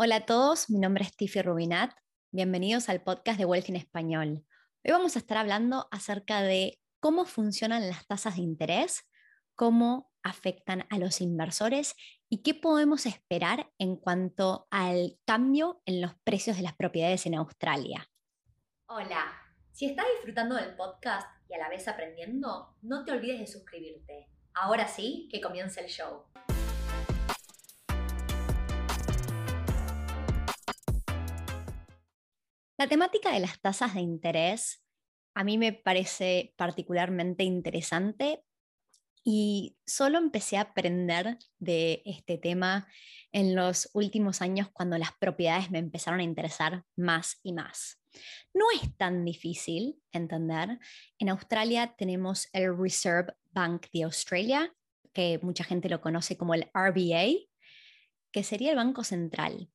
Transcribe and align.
Hola 0.00 0.14
a 0.14 0.26
todos, 0.26 0.70
mi 0.70 0.78
nombre 0.78 1.02
es 1.02 1.16
Tiffy 1.16 1.42
Rubinat. 1.42 1.90
Bienvenidos 2.30 2.88
al 2.88 3.02
podcast 3.02 3.36
de 3.36 3.44
Wealth 3.44 3.68
en 3.68 3.74
Español. 3.74 4.44
Hoy 4.84 4.92
vamos 4.92 5.16
a 5.16 5.18
estar 5.18 5.36
hablando 5.36 5.88
acerca 5.90 6.40
de 6.40 6.78
cómo 7.00 7.24
funcionan 7.24 7.88
las 7.88 8.06
tasas 8.06 8.36
de 8.36 8.42
interés, 8.42 9.02
cómo 9.56 10.12
afectan 10.22 10.86
a 10.90 10.98
los 10.98 11.20
inversores 11.20 11.96
y 12.28 12.44
qué 12.44 12.54
podemos 12.54 13.06
esperar 13.06 13.72
en 13.76 13.96
cuanto 13.96 14.68
al 14.70 15.18
cambio 15.26 15.82
en 15.84 16.00
los 16.00 16.12
precios 16.22 16.58
de 16.58 16.62
las 16.62 16.76
propiedades 16.76 17.26
en 17.26 17.34
Australia. 17.34 18.08
Hola, 18.86 19.32
si 19.72 19.86
estás 19.86 20.06
disfrutando 20.14 20.54
del 20.54 20.76
podcast 20.76 21.26
y 21.50 21.54
a 21.54 21.58
la 21.58 21.68
vez 21.68 21.88
aprendiendo, 21.88 22.76
no 22.82 23.04
te 23.04 23.10
olvides 23.10 23.40
de 23.40 23.48
suscribirte. 23.48 24.28
Ahora 24.54 24.86
sí, 24.86 25.28
que 25.32 25.40
comience 25.40 25.80
el 25.80 25.88
show. 25.88 26.22
La 32.78 32.86
temática 32.86 33.32
de 33.32 33.40
las 33.40 33.60
tasas 33.60 33.94
de 33.94 34.02
interés 34.02 34.84
a 35.34 35.42
mí 35.42 35.58
me 35.58 35.72
parece 35.72 36.54
particularmente 36.56 37.42
interesante 37.42 38.44
y 39.24 39.76
solo 39.84 40.18
empecé 40.18 40.58
a 40.58 40.60
aprender 40.62 41.38
de 41.58 42.02
este 42.06 42.38
tema 42.38 42.86
en 43.32 43.56
los 43.56 43.90
últimos 43.94 44.42
años 44.42 44.68
cuando 44.72 44.96
las 44.96 45.10
propiedades 45.18 45.72
me 45.72 45.80
empezaron 45.80 46.20
a 46.20 46.22
interesar 46.22 46.84
más 46.94 47.40
y 47.42 47.52
más. 47.52 48.00
No 48.54 48.66
es 48.80 48.96
tan 48.96 49.24
difícil 49.24 50.00
entender. 50.12 50.78
En 51.18 51.30
Australia 51.30 51.96
tenemos 51.98 52.48
el 52.52 52.78
Reserve 52.78 53.34
Bank 53.50 53.86
de 53.92 54.04
Australia, 54.04 54.72
que 55.12 55.40
mucha 55.42 55.64
gente 55.64 55.88
lo 55.88 56.00
conoce 56.00 56.36
como 56.36 56.54
el 56.54 56.70
RBA, 56.72 57.44
que 58.30 58.44
sería 58.44 58.70
el 58.70 58.76
Banco 58.76 59.02
Central. 59.02 59.68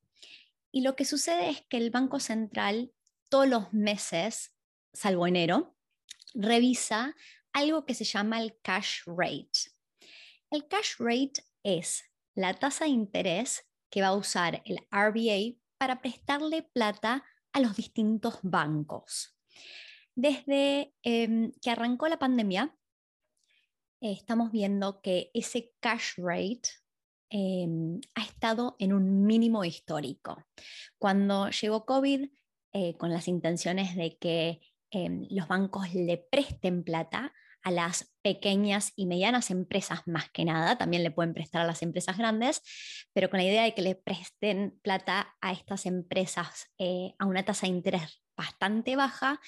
Y 0.74 0.80
lo 0.80 0.96
que 0.96 1.04
sucede 1.04 1.50
es 1.50 1.62
que 1.68 1.76
el 1.76 1.90
Banco 1.90 2.18
Central 2.18 2.90
todos 3.28 3.48
los 3.48 3.72
meses, 3.72 4.52
salvo 4.92 5.26
enero, 5.26 5.76
revisa 6.34 7.14
algo 7.52 7.86
que 7.86 7.94
se 7.94 8.04
llama 8.04 8.40
el 8.40 8.58
cash 8.62 9.02
rate. 9.06 9.70
El 10.50 10.66
cash 10.68 10.96
rate 10.98 11.42
es 11.62 12.04
la 12.34 12.54
tasa 12.54 12.84
de 12.84 12.90
interés 12.90 13.66
que 13.90 14.02
va 14.02 14.08
a 14.08 14.16
usar 14.16 14.62
el 14.64 14.78
RBA 14.90 15.58
para 15.78 16.00
prestarle 16.00 16.62
plata 16.62 17.24
a 17.52 17.60
los 17.60 17.76
distintos 17.76 18.38
bancos. 18.42 19.36
Desde 20.16 20.94
em, 21.02 21.52
que 21.60 21.70
arrancó 21.70 22.08
la 22.08 22.18
pandemia, 22.18 22.76
estamos 24.00 24.52
viendo 24.52 25.00
que 25.00 25.30
ese 25.34 25.72
cash 25.80 26.14
rate 26.18 26.70
em, 27.30 28.00
ha 28.14 28.22
estado 28.22 28.76
en 28.78 28.92
un 28.92 29.24
mínimo 29.24 29.64
histórico. 29.64 30.44
Cuando 30.98 31.50
llegó 31.50 31.84
COVID, 31.84 32.28
eh, 32.74 32.96
con 32.98 33.10
las 33.10 33.28
intenciones 33.28 33.96
de 33.96 34.18
que 34.18 34.60
em, 34.90 35.26
los 35.30 35.48
bancos 35.48 35.94
le 35.94 36.18
presten 36.18 36.84
plata 36.84 37.32
a 37.62 37.70
las 37.70 38.12
pequeñas 38.20 38.92
y 38.94 39.06
medianas 39.06 39.50
empresas 39.50 40.00
más 40.06 40.28
que 40.30 40.44
nada, 40.44 40.76
también 40.76 41.02
le 41.02 41.10
pueden 41.10 41.32
prestar 41.32 41.62
a 41.62 41.66
las 41.66 41.82
empresas 41.82 42.18
grandes, 42.18 42.60
pero 43.14 43.30
con 43.30 43.38
la 43.38 43.44
idea 43.44 43.62
de 43.62 43.74
que 43.74 43.82
le 43.82 43.94
presten 43.94 44.78
plata 44.82 45.34
a 45.40 45.52
estas 45.52 45.86
empresas 45.86 46.66
eh, 46.78 47.14
a 47.18 47.26
una 47.26 47.44
tasa 47.44 47.66
de 47.66 47.72
interés 47.72 48.22
bastante 48.36 48.96
baja, 48.96 49.40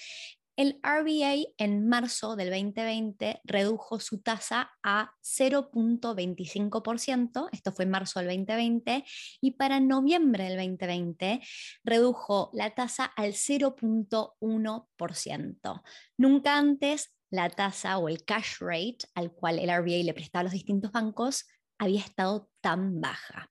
el 0.56 0.80
RBA 0.82 1.52
en 1.58 1.86
marzo 1.88 2.34
del 2.34 2.50
2020 2.50 3.42
redujo 3.44 4.00
su 4.00 4.22
tasa 4.22 4.72
a 4.82 5.12
0.25%, 5.22 7.48
esto 7.52 7.70
fue 7.72 7.84
en 7.84 7.90
marzo 7.90 8.20
del 8.20 8.28
2020, 8.28 9.04
y 9.40 9.50
para 9.52 9.78
noviembre 9.80 10.44
del 10.44 10.56
2020 10.56 11.42
redujo 11.84 12.48
la 12.54 12.74
tasa 12.74 13.04
al 13.04 13.34
0.1%. 13.34 15.82
Nunca 16.16 16.56
antes 16.56 17.12
la 17.30 17.50
tasa 17.50 17.98
o 17.98 18.08
el 18.08 18.24
cash 18.24 18.60
rate 18.60 19.00
al 19.14 19.32
cual 19.32 19.58
el 19.58 19.68
RBA 19.70 20.04
le 20.04 20.14
prestaba 20.14 20.40
a 20.40 20.44
los 20.44 20.52
distintos 20.52 20.92
bancos 20.92 21.44
había 21.78 22.00
estado 22.00 22.48
tan 22.62 23.00
baja. 23.00 23.50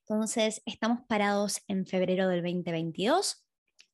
Entonces, 0.00 0.62
estamos 0.66 1.00
parados 1.08 1.62
en 1.68 1.86
febrero 1.86 2.28
del 2.28 2.42
2022. 2.42 3.46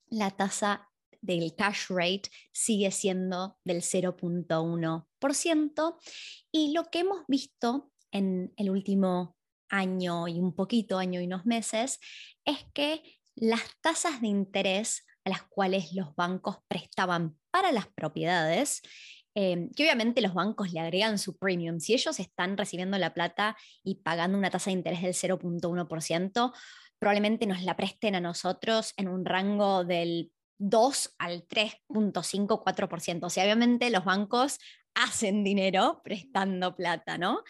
La 0.09 0.31
tasa 0.31 0.92
del 1.23 1.55
cash 1.55 1.87
rate 1.89 2.29
sigue 2.53 2.91
siendo 2.91 3.57
del 3.65 3.81
0.1%. 3.81 5.99
Y 6.53 6.75
lo 6.75 6.85
que 6.91 6.99
hemos 6.99 7.25
visto 7.29 7.91
en 8.11 8.53
el 8.57 8.69
último 8.69 9.39
año 9.71 10.29
y 10.29 10.39
un 10.39 10.55
poquito, 10.55 10.99
año 10.99 11.23
y 11.23 11.27
unos 11.27 11.47
meses, 11.47 11.99
es 12.45 12.59
que 12.75 13.03
las 13.35 13.63
tasas 13.81 14.21
de 14.21 14.29
interés 14.29 15.07
a 15.25 15.31
las 15.31 15.45
cuales 15.45 15.95
los 15.95 16.15
bancos 16.15 16.59
prestaban 16.69 17.39
para 17.51 17.73
las 17.73 17.87
propiedades, 17.87 18.83
eh, 19.35 19.71
que 19.75 19.85
obviamente 19.85 20.21
los 20.21 20.35
bancos 20.35 20.73
le 20.73 20.81
agregan 20.81 21.19
su 21.19 21.39
premium. 21.39 21.81
Si 21.81 21.95
ellos 21.95 22.21
están 22.21 22.59
recibiendo 22.59 22.99
la 22.99 23.15
plata 23.15 23.57
y 23.83 24.03
pagando 24.03 24.37
una 24.37 24.51
tasa 24.51 24.71
de 24.71 24.77
interés 24.77 25.01
del 25.01 25.15
0.1%, 25.15 26.53
probablemente 26.99 27.47
nos 27.47 27.63
la 27.63 27.77
presten 27.77 28.15
a 28.15 28.21
nosotros 28.21 28.93
en 28.97 29.09
un 29.09 29.25
rango 29.25 29.85
del 29.85 30.31
2 30.59 31.15
al 31.19 31.47
3.5, 31.49 32.63
4%. 32.63 33.27
O 33.27 33.31
sea, 33.31 33.45
obviamente 33.45 33.91
los 33.91 34.05
bancos 34.05 34.59
hacen 34.95 35.45
dinero 35.45 36.01
prestando 36.05 36.77
plata, 36.77 37.19
¿no? 37.19 37.43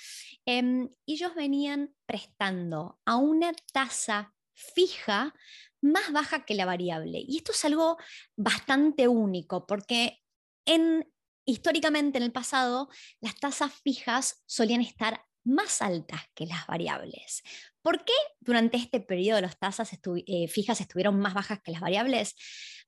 Em, 0.47 0.89
ellos 1.07 1.35
venían 1.35 1.95
prestando 2.07 3.01
a 3.05 3.17
una 3.17 3.53
tasa 3.73 4.35
fija 4.55 5.35
más 5.81 6.13
baja 6.13 6.45
que 6.45 6.55
la 6.55 6.65
variable. 6.65 7.23
Y 7.27 7.39
esto 7.39 7.53
es 7.53 7.65
algo 7.65 7.99
bastante 8.37 9.09
único 9.09 9.67
porque 9.67 10.21
en, 10.65 11.11
históricamente 11.45 12.19
en 12.19 12.25
el 12.25 12.33
pasado 12.33 12.89
las 13.21 13.35
tasas 13.37 13.73
fijas 13.83 14.43
solían 14.47 14.81
estar 14.81 15.25
más 15.45 15.83
altas 15.83 16.23
que 16.35 16.47
las 16.47 16.67
variables. 16.67 17.43
¿Por 17.83 18.05
qué 18.05 18.13
durante 18.41 18.77
este 18.77 19.01
periodo 19.01 19.41
las 19.41 19.59
tasas 19.59 19.93
eh, 20.27 20.47
fijas 20.47 20.81
estuvieron 20.81 21.19
más 21.19 21.35
bajas 21.35 21.61
que 21.63 21.73
las 21.73 21.81
variables? 21.81 22.37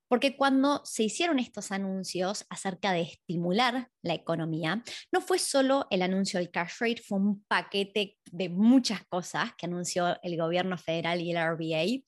Porque 0.08 0.36
cuando 0.36 0.84
se 0.84 1.04
hicieron 1.04 1.38
estos 1.38 1.72
anuncios 1.72 2.46
acerca 2.48 2.92
de 2.92 3.02
estimular 3.02 3.90
la 4.02 4.14
economía, 4.14 4.82
no 5.12 5.20
fue 5.20 5.38
solo 5.38 5.86
el 5.90 6.02
anuncio 6.02 6.38
del 6.38 6.50
cash 6.50 6.74
rate, 6.80 7.02
fue 7.02 7.18
un 7.18 7.44
paquete 7.44 8.18
de 8.30 8.48
muchas 8.48 9.04
cosas 9.06 9.52
que 9.56 9.66
anunció 9.66 10.16
el 10.22 10.36
gobierno 10.36 10.76
federal 10.78 11.20
y 11.20 11.32
el 11.32 11.38
RBA. 11.38 12.04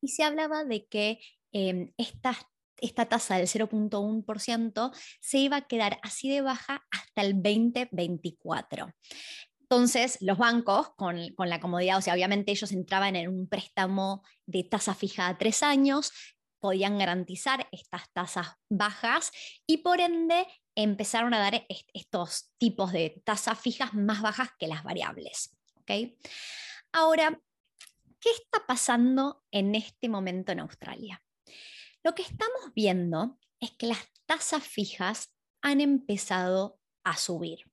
Y 0.00 0.08
se 0.08 0.24
hablaba 0.24 0.64
de 0.64 0.86
que 0.86 1.20
esta, 1.52 2.36
esta 2.80 3.06
tasa 3.06 3.36
del 3.36 3.46
0.1% 3.46 4.92
se 5.20 5.38
iba 5.38 5.56
a 5.56 5.66
quedar 5.66 5.98
así 6.02 6.28
de 6.30 6.42
baja 6.42 6.86
hasta 6.90 7.22
el 7.22 7.34
2024. 7.42 8.92
Entonces, 9.60 10.16
los 10.22 10.38
bancos, 10.38 10.90
con, 10.96 11.34
con, 11.34 11.50
la 11.50 11.60
comodidad, 11.60 11.98
o 11.98 12.00
sea, 12.00 12.14
obviamente 12.14 12.52
ellos 12.52 12.72
entraban 12.72 13.16
en 13.16 13.28
un 13.28 13.48
préstamo 13.48 14.22
de 14.46 14.64
tasa 14.64 14.94
fija 14.94 15.28
a 15.28 15.36
tres 15.36 15.62
años, 15.62 16.10
podían 16.60 16.98
garantizar 16.98 17.68
estas 17.72 18.10
tasas 18.12 18.48
bajas 18.68 19.32
y 19.66 19.78
por 19.78 20.00
ende 20.00 20.46
empezaron 20.74 21.34
a 21.34 21.38
dar 21.38 21.66
estos 21.92 22.52
tipos 22.58 22.92
de 22.92 23.20
tasas 23.24 23.58
fijas 23.58 23.94
más 23.94 24.22
bajas 24.22 24.50
que 24.58 24.68
las 24.68 24.82
variables. 24.84 25.56
¿okay? 25.80 26.18
Ahora, 26.92 27.40
¿qué 28.20 28.30
está 28.30 28.66
pasando 28.66 29.44
en 29.50 29.74
este 29.74 30.08
momento 30.08 30.52
en 30.52 30.60
Australia? 30.60 31.22
Lo 32.02 32.14
que 32.14 32.22
estamos 32.22 32.72
viendo 32.74 33.38
es 33.60 33.72
que 33.72 33.86
las 33.86 33.98
tasas 34.26 34.64
fijas 34.64 35.34
han 35.62 35.80
empezado 35.80 36.78
a 37.04 37.16
subir. 37.16 37.70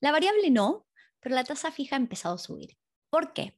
La 0.00 0.12
variable 0.12 0.50
no, 0.50 0.86
pero 1.20 1.34
la 1.34 1.44
tasa 1.44 1.70
fija 1.70 1.96
ha 1.96 1.98
empezado 1.98 2.36
a 2.36 2.38
subir. 2.38 2.76
¿Por 3.10 3.32
qué? 3.32 3.56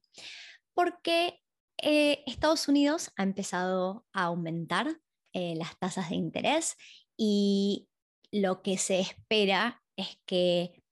Porque 0.75 1.43
eh, 1.83 2.23
Estados 2.27 2.69
Unidos 2.69 3.13
ha 3.17 3.23
empezado 3.23 4.07
a 4.13 4.25
aumentar 4.25 5.01
eh, 5.33 5.55
las 5.57 5.79
tasas 5.79 6.11
de 6.11 6.17
interés 6.17 6.77
y 7.17 7.89
lo 8.33 8.63
que 8.63 8.79
se 8.79 9.01
espera 9.01 9.83
es 9.97 10.19
que 10.27 10.83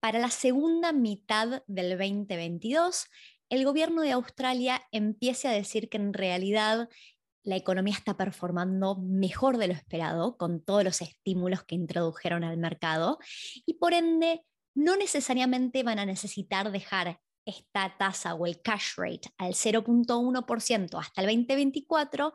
para 0.00 0.18
la 0.18 0.30
segunda 0.30 0.92
mitad 0.92 1.62
del 1.66 1.90
2022 1.90 3.06
el 3.48 3.64
gobierno 3.64 4.02
de 4.02 4.12
Australia 4.12 4.82
empiece 4.92 5.48
a 5.48 5.52
decir 5.52 5.88
que 5.88 5.96
en 5.96 6.12
realidad 6.12 6.88
la 7.44 7.56
economía 7.56 7.94
está 7.94 8.16
performando 8.16 8.96
mejor 8.96 9.56
de 9.56 9.68
lo 9.68 9.72
esperado 9.72 10.36
con 10.36 10.62
todos 10.62 10.82
los 10.82 11.00
estímulos 11.00 11.62
que 11.64 11.76
introdujeron 11.76 12.42
al 12.42 12.58
mercado 12.58 13.18
y 13.64 13.74
por 13.74 13.94
ende 13.94 14.42
no 14.74 14.96
necesariamente 14.96 15.82
van 15.84 16.00
a 16.00 16.06
necesitar 16.06 16.72
dejar 16.72 17.20
esta 17.46 17.96
tasa 17.96 18.34
o 18.34 18.46
el 18.46 18.60
cash 18.60 18.94
rate 18.96 19.30
al 19.38 19.54
0.1% 19.54 21.00
hasta 21.00 21.20
el 21.22 21.26
2024 21.28 22.32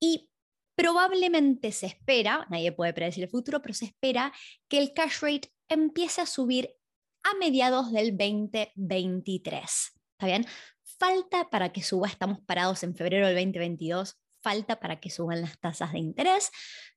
y 0.00 0.28
probablemente 0.74 1.72
se 1.72 1.86
espera, 1.86 2.46
nadie 2.50 2.72
puede 2.72 2.92
predecir 2.92 3.24
el 3.24 3.30
futuro, 3.30 3.62
pero 3.62 3.74
se 3.74 3.86
espera 3.86 4.32
que 4.68 4.78
el 4.78 4.92
cash 4.92 5.20
rate 5.20 5.52
empiece 5.68 6.20
a 6.20 6.26
subir 6.26 6.74
a 7.22 7.34
mediados 7.38 7.92
del 7.92 8.16
2023. 8.16 9.62
¿Está 10.12 10.26
bien? 10.26 10.46
falta 11.02 11.50
para 11.50 11.72
que 11.72 11.82
suba, 11.82 12.06
estamos 12.06 12.38
parados 12.46 12.84
en 12.84 12.94
febrero 12.94 13.26
del 13.26 13.34
2022, 13.34 14.20
falta 14.40 14.78
para 14.78 15.00
que 15.00 15.10
suban 15.10 15.40
las 15.40 15.58
tasas 15.58 15.92
de 15.92 15.98
interés, 15.98 16.52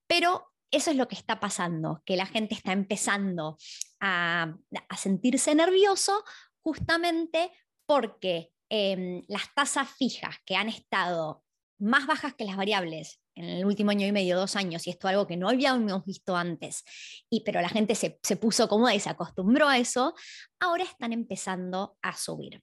pero 0.05 0.53
eso 0.69 0.91
es 0.91 0.97
lo 0.97 1.07
que 1.07 1.15
está 1.15 1.39
pasando, 1.39 2.03
que 2.05 2.15
la 2.15 2.27
gente 2.27 2.53
está 2.53 2.71
empezando 2.71 3.57
a, 3.99 4.53
sentirse 4.95 5.55
nervioso 5.55 6.23
justamente 6.65 7.51
porque 7.85 8.49
em, 8.69 9.21
las 9.27 9.53
tasas 9.53 9.87
fijas 9.97 10.35
que 10.45 10.55
han 10.55 10.67
estado 10.67 11.43
más 11.79 12.07
bajas 12.07 12.33
que 12.33 12.45
las 12.45 12.57
variables 12.57 13.21
en 13.35 13.45
el 13.45 13.65
último 13.65 13.91
año 13.91 14.07
y 14.07 14.11
medio, 14.11 14.37
dos 14.37 14.55
años, 14.55 14.87
y 14.87 14.89
esto 14.89 15.07
es 15.07 15.11
algo 15.11 15.27
que 15.27 15.37
no 15.37 15.49
habíamos 15.49 16.05
visto 16.05 16.35
antes, 16.35 16.83
y, 17.29 17.41
pero 17.41 17.61
la 17.61 17.69
gente 17.69 17.93
se, 17.93 18.17
puso 18.37 18.67
cómoda 18.67 18.95
y 18.95 18.99
se 18.99 19.09
acostumbró 19.09 19.67
a 19.67 19.77
eso, 19.77 20.15
ahora 20.59 20.85
están 20.85 21.13
empezando 21.13 21.97
a 22.01 22.17
subir. 22.17 22.61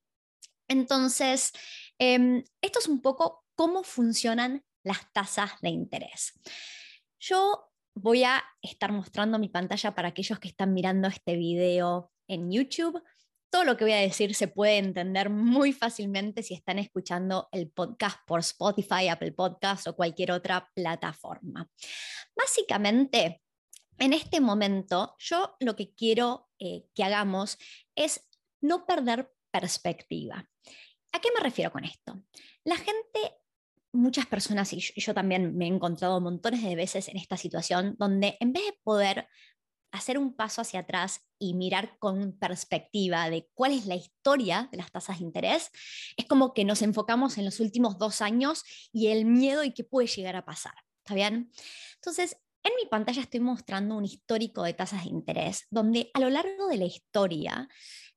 Entonces, 0.67 1.53
em, 1.99 2.43
esto 2.61 2.79
es 2.81 2.89
un 2.89 3.03
poco 3.03 3.45
cómo 3.55 3.85
funcionan 3.85 4.65
las 4.83 5.13
tasas 5.13 5.53
de 5.61 5.69
interés. 5.69 6.33
Yo 7.21 7.71
voy 7.95 8.25
a 8.25 8.43
estar 8.63 8.91
mostrando 8.91 9.39
mi 9.39 9.49
pantalla 9.49 9.95
para 9.95 10.09
aquellos 10.09 10.41
que 10.41 10.49
están 10.49 10.73
mirando 10.73 11.07
este 11.07 11.37
video 11.37 12.11
en 12.27 12.51
YouTube 12.51 13.01
todo 13.53 13.65
lo 13.65 13.77
que 13.77 13.85
voy 13.85 13.93
a 13.93 13.99
decir 13.99 14.35
se 14.35 14.49
puede 14.49 14.79
entender 14.79 15.29
muy 15.29 15.75
fácilmente 15.75 16.43
si 16.43 16.55
están 16.55 16.79
escuchando 16.79 17.51
el 17.53 17.71
podcast 17.71 18.17
por 18.27 18.41
Spotify, 18.41 19.09
Apple 19.09 19.33
Podcast 19.33 19.87
o 19.89 19.95
cualquier 19.95 20.33
otra 20.33 20.71
plataforma. 20.75 21.69
Básicamente, 22.35 23.43
en 23.99 24.15
este 24.15 24.41
momento, 24.41 25.15
yo 25.19 25.55
lo 25.61 25.77
que 25.77 25.93
quiero 25.95 26.49
eh, 26.59 26.87
que 26.95 27.05
hagamos 27.05 27.59
es 27.95 28.27
no 28.63 28.87
perder 28.87 29.31
perspectiva. 29.51 30.49
¿A 31.13 31.21
qué 31.21 31.29
me 31.37 31.43
refiero 31.43 31.71
con 31.71 31.85
esto? 31.85 32.25
La 32.65 32.77
gente 32.77 33.43
muchas 33.93 34.27
personas, 34.27 34.73
y 34.73 34.81
yo, 34.81 35.13
también 35.13 35.57
me 35.57 35.67
he 35.67 35.69
encontrado 35.69 36.21
montones 36.21 36.63
de 36.63 36.75
veces 36.75 37.09
en 37.09 37.19
esta 37.19 37.37
situación, 37.37 37.95
donde 37.99 38.37
en 38.41 38.53
vez 38.53 38.65
de 38.65 38.79
poder 38.83 39.29
hacer 39.93 40.19
un 40.19 40.35
paso 40.35 40.63
hacia 40.63 40.81
atrás 40.81 41.21
y 41.39 41.55
mirar 41.55 41.99
con 41.99 42.33
perspectiva 42.33 43.31
de 43.31 43.49
cuál 43.55 43.73
es 43.73 43.87
la 43.87 43.95
historia 43.95 44.69
de 44.73 44.79
las 44.79 44.91
tasas 44.91 45.19
de 45.19 45.25
interés, 45.25 45.71
es 46.17 46.25
como 46.27 46.55
que 46.55 46.65
nos 46.65 46.83
enfocamos 46.83 47.39
en 47.39 47.45
los 47.45 47.61
últimos 47.61 47.99
dos 47.99 48.23
años 48.23 48.65
y 48.93 49.09
el 49.09 49.27
miedo 49.27 49.63
y 49.63 49.73
qué 49.73 49.85
puede 49.85 50.09
llegar 50.09 50.35
a 50.35 50.45
pasar. 50.45 50.75
¿Está 51.05 51.15
bien? 51.15 51.53
Entonces, 51.97 52.37
en 52.63 52.73
mi 52.81 52.89
pantalla 52.89 53.23
estoy 53.23 53.41
mostrando 53.41 53.97
un 53.97 54.05
histórico 54.05 54.63
de 54.63 54.73
tasas 54.73 55.05
de 55.05 55.11
interés, 55.11 55.67
donde 55.71 56.11
a 56.15 56.21
lo 56.21 56.31
largo 56.31 56.69
de 56.69 56.77
la 56.77 56.85
historia, 56.85 57.69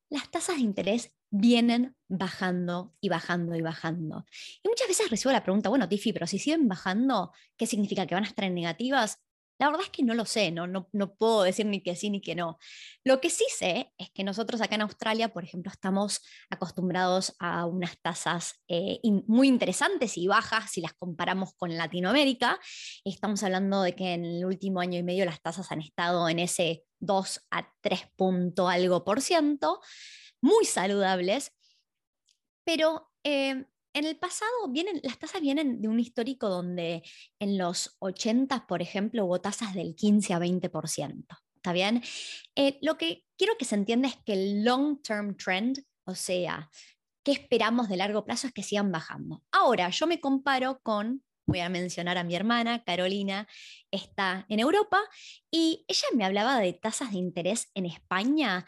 las 0.09 0.29
tasas 0.29 0.57
de 0.57 0.61
interés 0.61 1.15
vienen 1.31 1.95
bajando 2.07 2.95
y 3.01 3.09
bajando 3.09 3.55
y 3.55 3.61
bajando. 3.61 4.25
Y 4.63 4.69
muchas 4.69 4.87
veces 4.87 5.09
recibo 5.09 5.31
la 5.31 5.43
pregunta, 5.43 5.69
bueno, 5.69 5.89
Tiffy, 5.89 6.13
pero 6.13 6.27
si 6.27 6.39
siguen 6.39 6.67
bajando, 6.67 7.33
¿qué 7.57 7.65
significa 7.65 8.05
que 8.05 8.15
van 8.15 8.23
a 8.23 8.27
estar 8.27 8.45
en 8.45 8.53
negativas? 8.53 9.19
La 9.57 9.67
verdad 9.67 9.83
es 9.83 9.89
que 9.89 10.03
no 10.03 10.13
lo 10.13 10.25
sé, 10.25 10.51
no, 10.51 10.67
no, 10.67 11.15
puedo 11.15 11.43
decir 11.43 11.65
ni 11.65 11.81
que 11.81 11.95
sí 11.95 12.09
ni 12.09 12.21
que 12.21 12.35
no. 12.35 12.57
Lo 13.05 13.21
que 13.21 13.29
sí 13.29 13.45
sé 13.55 13.93
es 13.97 14.09
que 14.11 14.23
nosotros 14.23 14.59
acá 14.61 14.75
en 14.75 14.81
Australia, 14.81 15.31
por 15.31 15.45
ejemplo, 15.45 15.71
estamos 15.71 16.21
acostumbrados 16.49 17.35
a 17.39 17.65
unas 17.65 17.97
tasas 18.01 18.61
eh, 18.67 18.99
muy 19.27 19.47
interesantes 19.47 20.17
y 20.17 20.27
bajas 20.27 20.71
si 20.71 20.81
las 20.81 20.93
comparamos 20.93 21.53
con 21.55 21.75
Latinoamérica. 21.77 22.59
Estamos 23.05 23.43
hablando 23.43 23.81
de 23.81 23.95
que 23.95 24.13
en 24.13 24.25
el 24.25 24.45
último 24.45 24.81
año 24.81 24.99
y 24.99 25.03
medio 25.03 25.23
las 25.23 25.41
tasas 25.41 25.71
han 25.71 25.79
estado 25.81 26.27
en 26.27 26.39
ese 26.39 26.83
2 26.99 27.47
a 27.51 27.71
3 27.81 28.01
punto 28.17 28.67
algo 28.67 29.05
por 29.05 29.21
ciento, 29.21 29.79
muy 30.41 30.65
saludables, 30.65 31.53
pero 32.65 33.09
eh, 33.23 33.65
en 33.95 34.05
el 34.05 34.17
pasado 34.17 34.51
vienen, 34.69 34.99
las 35.03 35.17
tasas 35.17 35.41
vienen 35.41 35.81
de 35.81 35.87
un 35.87 35.99
histórico 35.99 36.49
donde 36.49 37.01
en 37.39 37.57
los 37.57 37.95
80, 37.99 38.67
por 38.67 38.81
ejemplo, 38.81 39.25
hubo 39.25 39.39
tasas 39.39 39.73
del 39.73 39.95
15 39.95 40.33
a 40.33 40.39
20%. 40.39 41.25
¿Está 41.55 41.73
bien? 41.73 42.03
Eh, 42.55 42.77
lo 42.81 42.97
que 42.97 43.23
quiero 43.37 43.57
que 43.57 43.65
se 43.65 43.75
entienda 43.75 44.09
es 44.09 44.17
que 44.25 44.33
el 44.33 44.63
long-term 44.65 45.35
trend, 45.37 45.83
o 46.05 46.13
sea, 46.13 46.69
¿qué 47.23 47.31
esperamos 47.31 47.87
de 47.87 47.97
largo 47.97 48.25
plazo? 48.25 48.47
Es 48.47 48.53
que 48.53 48.63
sigan 48.63 48.91
bajando. 48.91 49.41
Ahora, 49.51 49.89
yo 49.89 50.05
me 50.07 50.19
comparo 50.19 50.79
con, 50.83 51.23
voy 51.47 51.61
a 51.61 51.69
mencionar 51.69 52.17
a 52.17 52.25
mi 52.25 52.35
hermana, 52.35 52.83
Carolina, 52.83 53.47
está 53.91 54.45
en 54.49 54.59
Europa, 54.59 54.99
y 55.49 55.85
ella 55.87 56.07
me 56.13 56.25
hablaba 56.25 56.59
de 56.59 56.73
tasas 56.73 57.11
de 57.11 57.17
interés 57.17 57.71
en 57.73 57.85
España 57.85 58.65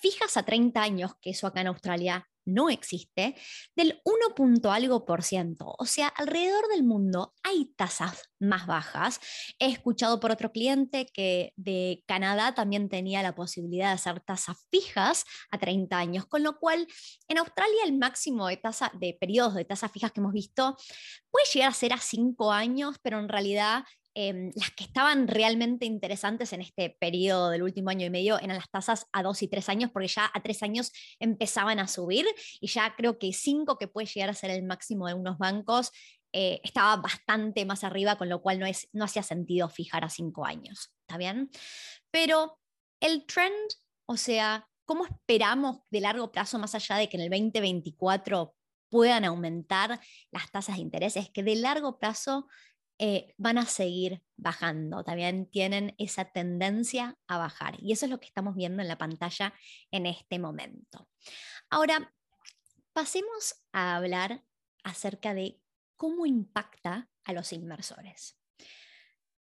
fijas 0.00 0.36
a 0.36 0.44
30 0.44 0.82
años, 0.82 1.12
que 1.20 1.30
eso 1.30 1.46
acá 1.46 1.60
en 1.60 1.68
Australia 1.68 2.28
no 2.46 2.70
existe, 2.70 3.36
del 3.74 4.00
1. 4.04 4.72
algo 4.72 5.04
por 5.04 5.22
ciento. 5.22 5.74
O 5.78 5.84
sea, 5.84 6.08
alrededor 6.08 6.68
del 6.68 6.84
mundo 6.84 7.34
hay 7.42 7.66
tasas 7.76 8.30
más 8.38 8.66
bajas. 8.66 9.20
He 9.58 9.66
escuchado 9.66 10.20
por 10.20 10.30
otro 10.30 10.52
cliente 10.52 11.06
que 11.12 11.52
de 11.56 12.02
Canadá 12.06 12.54
también 12.54 12.88
tenía 12.88 13.22
la 13.22 13.34
posibilidad 13.34 13.88
de 13.88 13.94
hacer 13.94 14.20
tasas 14.20 14.56
fijas 14.70 15.24
a 15.50 15.58
30 15.58 15.98
años, 15.98 16.26
con 16.26 16.42
lo 16.42 16.58
cual 16.58 16.86
en 17.28 17.38
Australia 17.38 17.84
el 17.84 17.98
máximo 17.98 18.46
de 18.46 18.56
tasa 18.56 18.90
de 18.94 19.16
periodos 19.18 19.54
de 19.54 19.64
tasas 19.64 19.92
fijas 19.92 20.12
que 20.12 20.20
hemos 20.20 20.32
visto 20.32 20.76
puede 21.30 21.46
llegar 21.52 21.70
a 21.70 21.74
ser 21.74 21.92
a 21.92 21.98
5 21.98 22.52
años, 22.52 22.96
pero 23.02 23.18
en 23.18 23.28
realidad 23.28 23.84
Em, 24.18 24.50
las 24.54 24.70
que 24.70 24.84
estaban 24.84 25.28
realmente 25.28 25.84
interesantes 25.84 26.54
en 26.54 26.62
este 26.62 26.96
periodo 26.98 27.50
del 27.50 27.62
último 27.62 27.90
año 27.90 28.06
y 28.06 28.10
medio 28.10 28.38
eran 28.38 28.56
las 28.56 28.70
tasas 28.70 29.06
a 29.12 29.22
dos 29.22 29.42
y 29.42 29.48
tres 29.48 29.68
años, 29.68 29.90
porque 29.90 30.08
ya 30.08 30.30
a 30.32 30.42
tres 30.42 30.62
años 30.62 30.90
empezaban 31.20 31.78
a 31.80 31.86
subir 31.86 32.24
y 32.58 32.66
ya 32.68 32.94
creo 32.96 33.18
que 33.18 33.34
cinco, 33.34 33.76
que 33.76 33.88
puede 33.88 34.06
llegar 34.06 34.30
a 34.30 34.34
ser 34.34 34.50
el 34.52 34.62
máximo 34.62 35.06
de 35.06 35.12
unos 35.12 35.36
bancos, 35.36 35.92
eh, 36.32 36.62
estaba 36.64 36.96
bastante 36.96 37.66
más 37.66 37.84
arriba, 37.84 38.16
con 38.16 38.30
lo 38.30 38.40
cual 38.40 38.58
no, 38.58 38.64
es, 38.64 38.88
no 38.94 39.04
hacía 39.04 39.22
sentido 39.22 39.68
fijar 39.68 40.02
a 40.02 40.08
cinco 40.08 40.46
años. 40.46 40.94
¿Está 41.02 41.18
bien? 41.18 41.50
Pero 42.10 42.58
el 43.00 43.26
trend, 43.26 43.68
o 44.06 44.16
sea, 44.16 44.66
¿cómo 44.86 45.04
esperamos 45.04 45.80
de 45.90 46.00
largo 46.00 46.32
plazo, 46.32 46.58
más 46.58 46.74
allá 46.74 46.96
de 46.96 47.10
que 47.10 47.18
en 47.18 47.24
el 47.24 47.28
2024 47.28 48.54
puedan 48.88 49.26
aumentar 49.26 50.00
las 50.30 50.50
tasas 50.50 50.76
de 50.76 50.82
interés? 50.82 51.18
Es 51.18 51.28
que 51.28 51.42
de 51.42 51.56
largo 51.56 51.98
plazo 51.98 52.46
eh, 52.98 53.34
van 53.36 53.58
a 53.58 53.66
seguir 53.66 54.22
bajando, 54.36 55.04
también 55.04 55.50
tienen 55.50 55.94
esa 55.98 56.24
tendencia 56.24 57.18
a 57.26 57.38
bajar. 57.38 57.76
Y 57.80 57.92
eso 57.92 58.06
es 58.06 58.10
lo 58.10 58.20
que 58.20 58.26
estamos 58.26 58.54
viendo 58.54 58.82
en 58.82 58.88
la 58.88 58.98
pantalla 58.98 59.54
en 59.90 60.06
este 60.06 60.38
momento. 60.38 61.08
Ahora, 61.68 62.14
pasemos 62.92 63.62
a 63.72 63.96
hablar 63.96 64.42
acerca 64.82 65.34
de 65.34 65.60
cómo 65.96 66.26
impacta 66.26 67.10
a 67.24 67.32
los 67.32 67.52
inversores. 67.52 68.38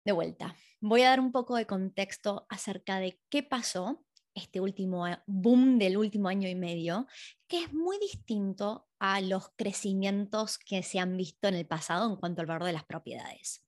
De 0.05 0.11
vuelta, 0.11 0.55
voy 0.79 1.01
a 1.01 1.09
dar 1.09 1.19
un 1.19 1.31
poco 1.31 1.55
de 1.55 1.65
contexto 1.65 2.45
acerca 2.49 2.99
de 2.99 3.19
qué 3.29 3.43
pasó 3.43 4.03
este 4.39 4.59
último 4.59 5.05
boom 5.27 5.77
del 5.77 5.97
último 5.97 6.29
año 6.29 6.47
y 6.49 6.55
medio, 6.55 7.07
que 7.47 7.63
es 7.63 7.73
muy 7.73 7.97
distinto 7.99 8.87
a 8.99 9.21
los 9.21 9.49
crecimientos 9.55 10.57
que 10.57 10.83
se 10.83 10.99
han 10.99 11.15
visto 11.15 11.47
en 11.47 11.55
el 11.55 11.65
pasado 11.67 12.09
en 12.09 12.15
cuanto 12.17 12.41
al 12.41 12.47
valor 12.47 12.65
de 12.65 12.73
las 12.73 12.85
propiedades. 12.85 13.65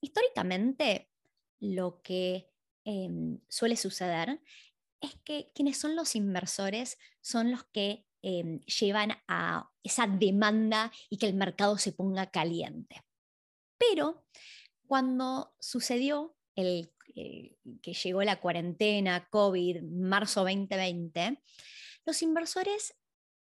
Históricamente, 0.00 1.10
lo 1.60 2.00
que 2.02 2.50
em, 2.84 3.40
suele 3.48 3.76
suceder 3.76 4.40
es 5.00 5.14
que 5.24 5.50
quienes 5.54 5.78
son 5.78 5.96
los 5.96 6.14
inversores 6.14 6.98
son 7.20 7.50
los 7.50 7.64
que 7.64 8.06
em, 8.22 8.60
llevan 8.60 9.12
a 9.28 9.70
esa 9.82 10.06
demanda 10.06 10.92
y 11.08 11.18
que 11.18 11.26
el 11.26 11.34
mercado 11.34 11.78
se 11.78 11.92
ponga 11.92 12.30
caliente. 12.30 13.04
Pero 13.78 14.24
cuando 14.86 15.54
sucedió 15.60 16.36
el 16.56 16.92
que 17.82 17.92
llegó 17.92 18.22
la 18.22 18.40
cuarentena, 18.40 19.28
COVID, 19.30 19.82
marzo 19.82 20.40
2020, 20.42 21.40
los 22.04 22.22
inversores 22.22 22.94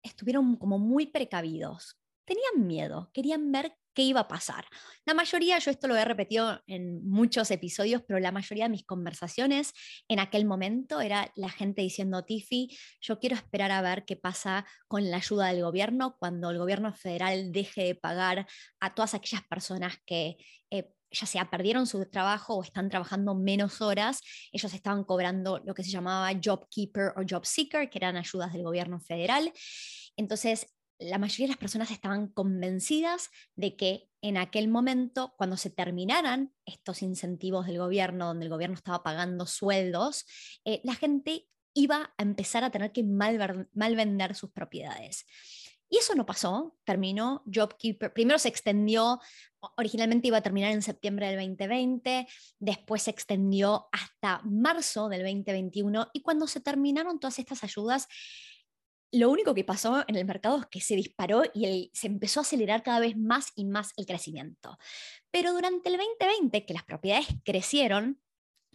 estuvieron 0.02 0.56
como 0.56 0.78
muy 0.78 1.06
precavidos. 1.06 1.98
Tenían 2.24 2.66
miedo, 2.66 3.10
querían 3.12 3.50
ver 3.50 3.76
qué 3.94 4.02
iba 4.02 4.20
a 4.20 4.28
pasar. 4.28 4.66
La 5.04 5.14
mayoría, 5.14 5.58
yo 5.58 5.70
esto 5.70 5.88
lo 5.88 5.96
he 5.96 6.04
repetido 6.04 6.62
en 6.66 7.06
muchos 7.06 7.50
episodios, 7.50 8.02
pero 8.06 8.20
la 8.20 8.32
mayoría 8.32 8.64
de 8.64 8.70
mis 8.70 8.84
conversaciones 8.84 9.72
en 10.08 10.18
aquel 10.18 10.44
momento 10.44 11.00
era 11.00 11.30
la 11.36 11.50
gente 11.50 11.82
diciendo, 11.82 12.24
Tiffy, 12.24 12.76
yo 13.00 13.18
quiero 13.18 13.36
esperar 13.36 13.70
a 13.70 13.82
ver 13.82 14.04
qué 14.04 14.16
pasa 14.16 14.66
con 14.88 15.10
la 15.10 15.18
ayuda 15.18 15.48
del 15.48 15.62
gobierno 15.62 16.16
cuando 16.18 16.50
el 16.50 16.58
gobierno 16.58 16.92
federal 16.94 17.52
deje 17.52 17.84
de 17.84 17.94
pagar 17.94 18.46
a 18.80 18.94
todas 18.94 19.14
aquellas 19.14 19.42
personas 19.46 19.96
que 20.06 20.36
eh, 20.70 20.92
ya 21.12 21.26
sea 21.26 21.50
perdieron 21.50 21.86
su 21.86 22.04
trabajo 22.06 22.54
o 22.56 22.62
están 22.62 22.88
trabajando 22.88 23.34
menos 23.34 23.80
horas, 23.80 24.20
ellos 24.52 24.72
estaban 24.74 25.04
cobrando 25.04 25.60
lo 25.64 25.74
que 25.74 25.84
se 25.84 25.90
llamaba 25.90 26.30
Job 26.42 26.66
Keeper 26.70 27.12
o 27.16 27.22
Job 27.28 27.44
Seeker, 27.44 27.90
que 27.90 27.98
eran 27.98 28.16
ayudas 28.16 28.52
del 28.52 28.62
gobierno 28.62 28.98
federal. 29.00 29.52
Entonces, 30.16 30.66
la 30.98 31.18
mayoría 31.18 31.46
de 31.46 31.52
las 31.52 31.58
personas 31.58 31.90
estaban 31.90 32.28
convencidas 32.28 33.30
de 33.56 33.76
que 33.76 34.08
en 34.20 34.36
aquel 34.36 34.68
momento, 34.68 35.34
cuando 35.36 35.56
se 35.56 35.70
terminaran 35.70 36.52
estos 36.64 37.02
incentivos 37.02 37.66
del 37.66 37.78
gobierno, 37.78 38.26
donde 38.26 38.44
el 38.44 38.50
gobierno 38.50 38.76
estaba 38.76 39.02
pagando 39.02 39.46
sueldos, 39.46 40.24
eh, 40.64 40.80
la 40.84 40.94
gente 40.94 41.48
iba 41.74 42.14
a 42.16 42.22
empezar 42.22 42.62
a 42.64 42.70
tener 42.70 42.92
que 42.92 43.02
mal, 43.02 43.68
mal 43.72 43.96
vender 43.96 44.34
sus 44.34 44.52
propiedades. 44.52 45.26
Y 45.92 45.98
eso 45.98 46.14
no 46.14 46.24
pasó, 46.24 46.74
terminó 46.84 47.42
JobKeeper. 47.44 48.14
Primero 48.14 48.38
se 48.38 48.48
extendió, 48.48 49.20
originalmente 49.76 50.28
iba 50.28 50.38
a 50.38 50.42
terminar 50.42 50.72
en 50.72 50.80
septiembre 50.80 51.26
del 51.26 51.36
2020, 51.36 52.26
después 52.58 53.02
se 53.02 53.10
extendió 53.10 53.88
hasta 53.92 54.40
marzo 54.42 55.10
del 55.10 55.20
2021 55.20 56.08
y 56.14 56.22
cuando 56.22 56.46
se 56.46 56.60
terminaron 56.60 57.20
todas 57.20 57.38
estas 57.38 57.62
ayudas, 57.62 58.08
lo 59.12 59.28
único 59.28 59.52
que 59.52 59.64
pasó 59.64 60.02
en 60.08 60.16
el 60.16 60.24
mercado 60.24 60.60
es 60.60 60.66
que 60.68 60.80
se 60.80 60.96
disparó 60.96 61.42
y 61.52 61.90
se 61.92 62.06
empezó 62.06 62.40
a 62.40 62.44
acelerar 62.44 62.82
cada 62.82 63.00
vez 63.00 63.14
más 63.14 63.52
y 63.54 63.66
más 63.66 63.92
el 63.98 64.06
crecimiento. 64.06 64.78
Pero 65.30 65.52
durante 65.52 65.90
el 65.90 65.98
2020, 65.98 66.64
que 66.64 66.72
las 66.72 66.84
propiedades 66.84 67.26
crecieron, 67.44 68.18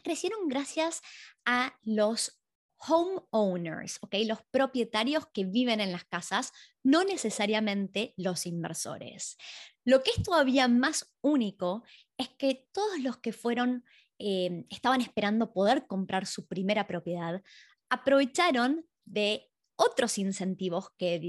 crecieron 0.04 0.48
gracias 0.48 1.02
a 1.46 1.80
los 1.82 2.40
homeowners, 2.80 4.00
¿ok? 4.02 4.16
Los 4.26 4.40
propietarios 4.52 5.26
que 5.34 5.46
viven 5.46 5.80
en 5.80 5.92
las 5.92 6.06
casas, 6.06 6.52
no 6.84 7.04
necesariamente 7.04 8.14
los 8.18 8.46
inversores. 8.46 9.38
Lo 9.84 10.04
que 10.04 10.12
es 10.12 10.24
todavía 10.24 10.68
más 10.68 11.14
único 11.22 11.84
es 12.18 12.30
que 12.30 12.68
todos 12.72 13.00
los 13.00 13.18
que 13.18 13.34
fueron, 13.34 13.84
eh, 14.20 14.66
estaban 14.70 15.02
esperando 15.02 15.54
poder 15.54 15.88
comprar 15.88 16.26
su 16.26 16.48
primera 16.48 16.88
propiedad, 16.88 17.42
aprovecharon 17.90 18.86
de 19.06 19.50
otros 19.78 20.18
incentivos 20.18 20.90
que, 20.98 21.20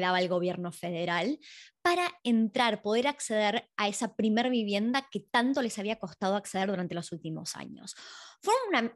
daba 0.00 0.20
el 0.20 0.28
gobierno 0.28 0.72
federal 0.72 1.38
para 1.82 2.08
entrar, 2.24 2.80
poder 2.80 3.06
acceder 3.06 3.68
a 3.76 3.88
esa 3.88 4.14
primer 4.14 4.48
vivienda 4.50 5.06
que 5.10 5.20
tanto 5.20 5.60
les 5.60 5.78
había 5.78 5.98
costado 5.98 6.36
acceder 6.36 6.68
durante 6.68 6.94
los 6.94 7.12
últimos 7.12 7.56
años. 7.56 7.94
Fue 8.40 8.54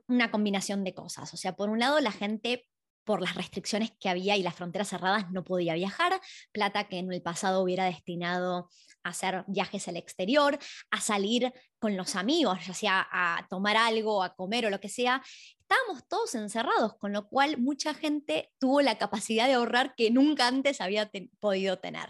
una 0.08 0.30
combinación 0.30 0.84
de 0.84 0.94
cosas, 0.94 1.34
o 1.34 1.36
sea, 1.36 1.54
por 1.54 1.68
un 1.68 1.80
lado 1.80 2.00
la 2.00 2.12
gente 2.12 2.66
por 3.04 3.20
las 3.20 3.34
restricciones 3.34 3.92
que 3.98 4.08
había 4.08 4.36
y 4.36 4.42
las 4.42 4.54
fronteras 4.54 4.88
cerradas 4.88 5.30
no 5.30 5.44
podía 5.44 5.74
viajar, 5.74 6.20
plata 6.52 6.88
que 6.88 6.98
en 6.98 7.12
el 7.12 7.22
pasado 7.22 7.62
hubiera 7.62 7.84
destinado 7.84 8.68
a 9.02 9.10
hacer 9.10 9.44
viajes 9.48 9.88
al 9.88 9.96
exterior, 9.96 10.58
a 10.90 11.00
salir 11.00 11.52
con 11.78 11.96
los 11.96 12.14
amigos, 12.14 12.58
ya 12.66 12.74
sea 12.74 13.08
a 13.10 13.46
tomar 13.48 13.76
algo, 13.76 14.22
a 14.22 14.34
comer 14.34 14.66
o 14.66 14.70
lo 14.70 14.80
que 14.80 14.88
sea, 14.88 15.22
estábamos 15.60 16.06
todos 16.06 16.34
encerrados, 16.34 16.96
con 16.98 17.12
lo 17.12 17.28
cual 17.28 17.58
mucha 17.58 17.94
gente 17.94 18.52
tuvo 18.58 18.82
la 18.82 18.98
capacidad 18.98 19.46
de 19.46 19.54
ahorrar 19.54 19.94
que 19.94 20.10
nunca 20.10 20.46
antes 20.46 20.80
había 20.80 21.10
podido 21.40 21.78
tener. 21.78 22.08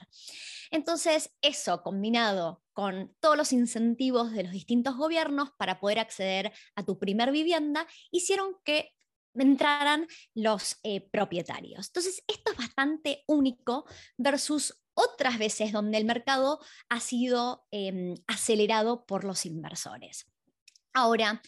Entonces, 0.71 1.35
eso 1.43 1.83
combinado 1.83 2.63
con 2.73 3.15
todos 3.21 3.37
los 3.37 3.53
incentivos 3.53 4.33
de 4.33 4.45
los 4.45 4.53
distintos 4.53 4.97
gobiernos 4.97 5.51
para 5.59 5.79
poder 5.79 5.99
acceder 5.99 6.53
a 6.75 6.85
tu 6.85 6.99
primer 6.99 7.31
vivienda, 7.31 7.87
hicieron 8.11 8.57
que 8.65 8.95
entraran 9.35 10.07
los 10.35 10.79
eh, 10.83 11.01
propietarios. 11.01 11.89
Entonces, 11.89 12.23
esto 12.27 12.53
es 12.53 12.59
bastante 12.59 13.25
único 13.27 13.87
versus 14.17 14.83
otras 14.95 15.39
veces 15.39 15.73
donde 15.73 15.99
el 15.99 16.05
mercado 16.05 16.61
ha 16.89 17.01
sido 17.01 17.67
em, 17.71 18.15
acelerado 18.27 19.07
por 19.07 19.25
los 19.25 19.47
inversores. 19.47 20.27
Ahora, 20.93 21.41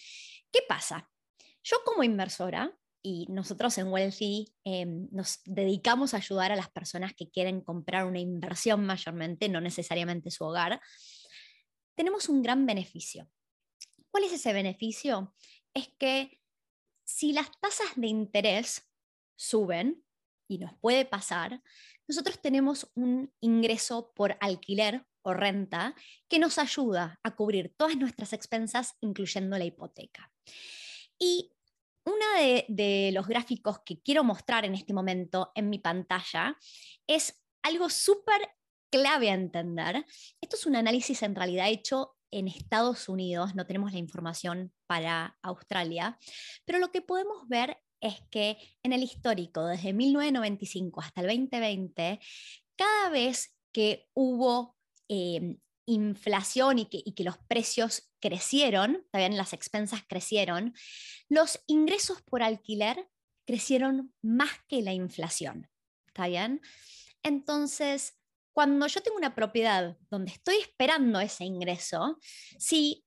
¿qué 0.50 0.60
pasa? 0.66 1.10
Yo 1.62 1.76
como 1.84 2.02
inversora, 2.02 2.76
y 3.06 3.26
nosotros 3.28 3.76
en 3.76 3.88
Wealthy 3.88 4.54
em, 4.64 5.08
nos 5.12 5.40
dedicamos 5.44 6.14
a 6.14 6.16
ayudar 6.16 6.52
a 6.52 6.56
las 6.56 6.70
personas 6.70 7.12
que 7.14 7.30
quieren 7.30 7.60
comprar 7.60 8.06
una 8.06 8.18
inversión 8.18 8.86
mayormente, 8.86 9.50
no 9.50 9.60
necesariamente 9.60 10.30
su 10.30 10.44
hogar, 10.44 10.80
tenemos 11.94 12.30
un 12.30 12.40
gran 12.42 12.64
beneficio. 12.64 13.28
¿Cuál 14.10 14.24
es 14.24 14.32
ese 14.32 14.54
beneficio? 14.54 15.34
Es 15.74 15.88
que 15.98 16.40
si 17.04 17.32
las 17.32 17.50
tasas 17.60 17.88
de 17.96 18.06
interés 18.06 18.88
suben, 19.36 20.04
y 20.48 20.58
nos 20.58 20.74
puede 20.74 21.04
pasar, 21.04 21.62
nosotros 22.06 22.40
tenemos 22.40 22.90
un 22.94 23.32
ingreso 23.40 24.12
por 24.14 24.36
alquiler 24.40 25.06
o 25.22 25.32
renta 25.32 25.94
que 26.28 26.38
nos 26.38 26.58
ayuda 26.58 27.18
a 27.22 27.34
cubrir 27.34 27.74
todas 27.76 27.96
nuestras 27.96 28.32
expensas, 28.32 28.96
incluyendo 29.00 29.56
la 29.56 29.64
hipoteca. 29.64 30.30
Y 31.18 31.50
uno 32.04 32.24
de, 32.68 33.10
los 33.12 33.26
gráficos 33.26 33.80
que 33.80 34.02
quiero 34.02 34.22
mostrar 34.22 34.66
en 34.66 34.74
este 34.74 34.92
momento 34.92 35.50
en 35.54 35.70
mi 35.70 35.78
pantalla 35.78 36.58
es 37.06 37.42
algo 37.62 37.88
súper 37.88 38.42
clave 38.90 39.30
a 39.30 39.34
entender. 39.34 40.04
Esto 40.40 40.56
es 40.56 40.66
un 40.66 40.76
análisis 40.76 41.22
en 41.22 41.34
realidad 41.34 41.70
hecho 41.70 42.18
en 42.34 42.48
Estados 42.48 43.08
Unidos, 43.08 43.54
no 43.54 43.66
tenemos 43.66 43.92
la 43.92 43.98
información 43.98 44.72
para 44.86 45.38
Australia, 45.42 46.18
pero 46.64 46.78
lo 46.78 46.90
que 46.90 47.00
podemos 47.00 47.48
ver 47.48 47.78
es 48.00 48.20
que 48.30 48.58
en 48.82 48.92
el 48.92 49.02
histórico, 49.02 49.64
desde 49.66 49.92
1995 49.92 51.00
hasta 51.00 51.20
el 51.20 51.28
2020, 51.28 52.20
cada 52.76 53.08
vez 53.08 53.56
que 53.72 54.08
hubo 54.14 54.76
eh, 55.08 55.58
inflación 55.86 56.80
y 56.80 56.86
que, 56.86 57.02
y 57.04 57.12
que 57.12 57.24
los 57.24 57.38
precios 57.38 58.10
crecieron, 58.20 59.06
también 59.10 59.36
las 59.36 59.52
expensas 59.52 60.02
crecieron, 60.08 60.74
los 61.28 61.62
ingresos 61.66 62.20
por 62.22 62.42
alquiler 62.42 63.08
crecieron 63.46 64.12
más 64.22 64.50
que 64.66 64.82
la 64.82 64.92
inflación. 64.92 65.68
¿Está 66.08 66.26
bien? 66.26 66.60
Entonces, 67.22 68.18
cuando 68.54 68.86
yo 68.86 69.02
tengo 69.02 69.16
una 69.16 69.34
propiedad 69.34 69.98
donde 70.10 70.30
estoy 70.30 70.56
esperando 70.56 71.18
ese 71.20 71.44
ingreso, 71.44 72.18
si 72.56 73.04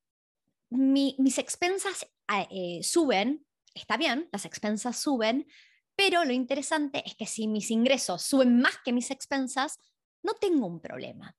mis 0.70 1.38
expensas 1.38 2.06
eh, 2.51 2.84
suben, 2.84 3.46
está 3.74 3.96
bien, 3.96 4.27
las 4.34 4.44
expensas 4.44 5.00
suben, 5.00 5.48
pero 5.96 6.25
lo 6.25 6.34
interesante 6.34 7.01
es 7.06 7.16
que 7.16 7.25
si 7.25 7.48
mis 7.48 7.72
ingresos 7.72 8.24
suben 8.24 8.60
más 8.60 8.77
que 8.84 8.92
mis 8.92 9.10
expensas, 9.10 9.80
no 10.22 10.34
tengo 10.34 10.68
un 10.68 10.82
problema. 10.82 11.36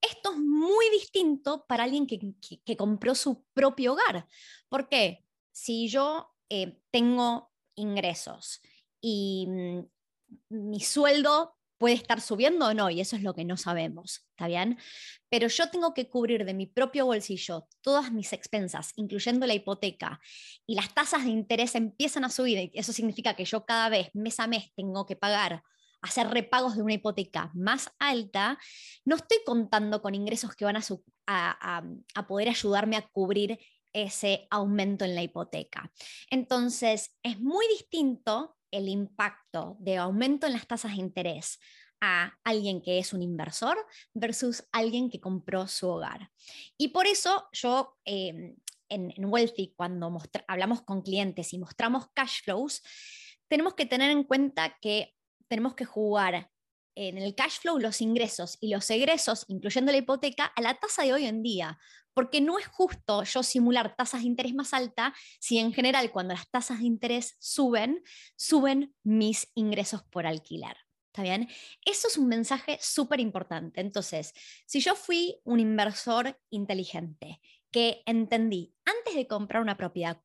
Esto 0.00 0.32
es 0.32 0.38
muy 0.38 0.88
distinto 0.90 1.66
para 1.68 1.84
alguien 1.84 2.06
que, 2.06 2.76
compró 2.76 3.14
su 3.14 3.44
propio 3.52 3.92
hogar. 3.92 4.26
¿Por 4.70 4.88
qué? 4.88 5.24
Si 5.52 5.88
yo 5.88 6.34
eh, 6.48 6.80
tengo 6.90 7.52
ingresos 7.76 8.62
y 9.00 9.46
mm, 9.46 9.80
mi 10.48 10.80
sueldo 10.80 11.54
puede 11.82 11.96
estar 11.96 12.20
subiendo 12.20 12.66
o 12.66 12.74
no, 12.74 12.90
y 12.90 13.00
eso 13.00 13.16
es 13.16 13.24
lo 13.24 13.34
que 13.34 13.44
no 13.44 13.56
sabemos, 13.56 14.24
¿está 14.30 14.46
bien? 14.46 14.78
Pero 15.28 15.48
yo 15.48 15.68
tengo 15.68 15.94
que 15.94 16.08
cubrir 16.08 16.44
de 16.44 16.54
mi 16.54 16.66
propio 16.66 17.06
bolsillo 17.06 17.66
todas 17.80 18.12
mis 18.12 18.32
expensas, 18.32 18.92
incluyendo 18.94 19.48
la 19.48 19.54
hipoteca, 19.54 20.20
y 20.64 20.76
las 20.76 20.94
tasas 20.94 21.24
de 21.24 21.30
interés 21.30 21.74
empiezan 21.74 22.24
a 22.24 22.28
subir, 22.28 22.70
y 22.72 22.78
eso 22.78 22.92
significa 22.92 23.34
que 23.34 23.44
yo 23.44 23.64
cada 23.64 23.88
vez, 23.88 24.10
mes 24.14 24.38
a 24.38 24.46
mes, 24.46 24.72
tengo 24.76 25.06
que 25.06 25.16
pagar 25.16 25.64
hacer 26.02 26.28
repagos 26.28 26.76
de 26.76 26.82
una 26.82 26.94
hipoteca 26.94 27.50
más 27.52 27.90
alta, 27.98 28.60
no 29.04 29.16
estoy 29.16 29.38
contando 29.44 30.02
con 30.02 30.14
ingresos 30.14 30.54
que 30.54 30.64
van 30.64 30.76
a, 30.76 31.82
a, 32.14 32.26
poder 32.28 32.48
ayudarme 32.48 32.96
a 32.96 33.08
cubrir 33.08 33.58
ese 33.92 34.46
aumento 34.50 35.04
en 35.04 35.16
la 35.16 35.22
hipoteca. 35.24 35.90
Entonces, 36.30 37.16
es 37.24 37.40
muy 37.40 37.66
distinto 37.66 38.56
el 38.72 38.88
impacto 38.88 39.76
de 39.78 39.98
aumento 39.98 40.48
en 40.48 40.54
las 40.54 40.66
tasas 40.66 40.96
de 40.96 41.02
interés 41.02 41.60
a 42.00 42.36
alguien 42.42 42.82
que 42.82 42.98
es 42.98 43.12
un 43.12 43.22
inversor 43.22 43.78
versus 44.12 44.64
alguien 44.72 45.08
que 45.08 45.20
compró 45.20 45.68
su 45.68 45.88
hogar. 45.88 46.30
Y 46.76 46.88
por 46.88 47.06
eso 47.06 47.48
yo 47.52 47.96
em, 48.04 48.56
en, 48.88 49.12
en, 49.16 49.24
Wealthy, 49.26 49.72
cuando 49.76 50.18
hablamos 50.48 50.82
con 50.82 51.02
clientes 51.02 51.52
y 51.52 51.58
mostramos 51.58 52.08
cash 52.12 52.42
flows, 52.42 52.82
tenemos 53.46 53.74
que 53.74 53.86
tener 53.86 54.10
en 54.10 54.24
cuenta 54.24 54.76
que 54.80 55.14
tenemos 55.46 55.74
que 55.74 55.84
jugar 55.84 56.50
en 56.94 57.18
el 57.18 57.34
cash 57.34 57.60
flow 57.60 57.78
los 57.78 58.00
ingresos 58.00 58.58
y 58.60 58.68
los 58.68 58.88
egresos, 58.90 59.44
incluyendo 59.48 59.92
la 59.92 59.98
hipoteca, 59.98 60.46
a 60.46 60.60
la 60.60 60.74
tasa 60.74 61.02
de 61.04 61.12
hoy 61.12 61.26
en 61.26 61.42
día. 61.42 61.78
Porque 62.14 62.40
no 62.40 62.58
es 62.58 62.66
justo 62.66 63.24
yo 63.24 63.42
simular 63.42 63.96
tasas 63.96 64.22
de 64.22 64.28
interés 64.28 64.54
más 64.54 64.74
altas 64.74 65.12
si 65.40 65.58
en 65.58 65.72
general 65.72 66.10
cuando 66.10 66.34
las 66.34 66.50
tasas 66.50 66.80
de 66.80 66.86
interés 66.86 67.36
suben, 67.38 68.02
suben 68.36 68.94
mis 69.02 69.50
ingresos 69.54 70.02
por 70.04 70.26
alquiler. 70.26 70.76
¿Está 71.12 71.22
bien? 71.22 71.48
Eso 71.84 72.08
es 72.08 72.16
un 72.16 72.28
mensaje 72.28 72.78
súper 72.80 73.20
importante. 73.20 73.82
Entonces, 73.82 74.32
si 74.64 74.80
yo 74.80 74.94
fui 74.94 75.40
un 75.44 75.60
inversor 75.60 76.40
inteligente 76.48 77.40
que 77.70 78.02
entendí 78.06 78.74
antes 78.86 79.14
de 79.14 79.26
comprar 79.26 79.60
una 79.60 79.76
propiedad 79.76 80.22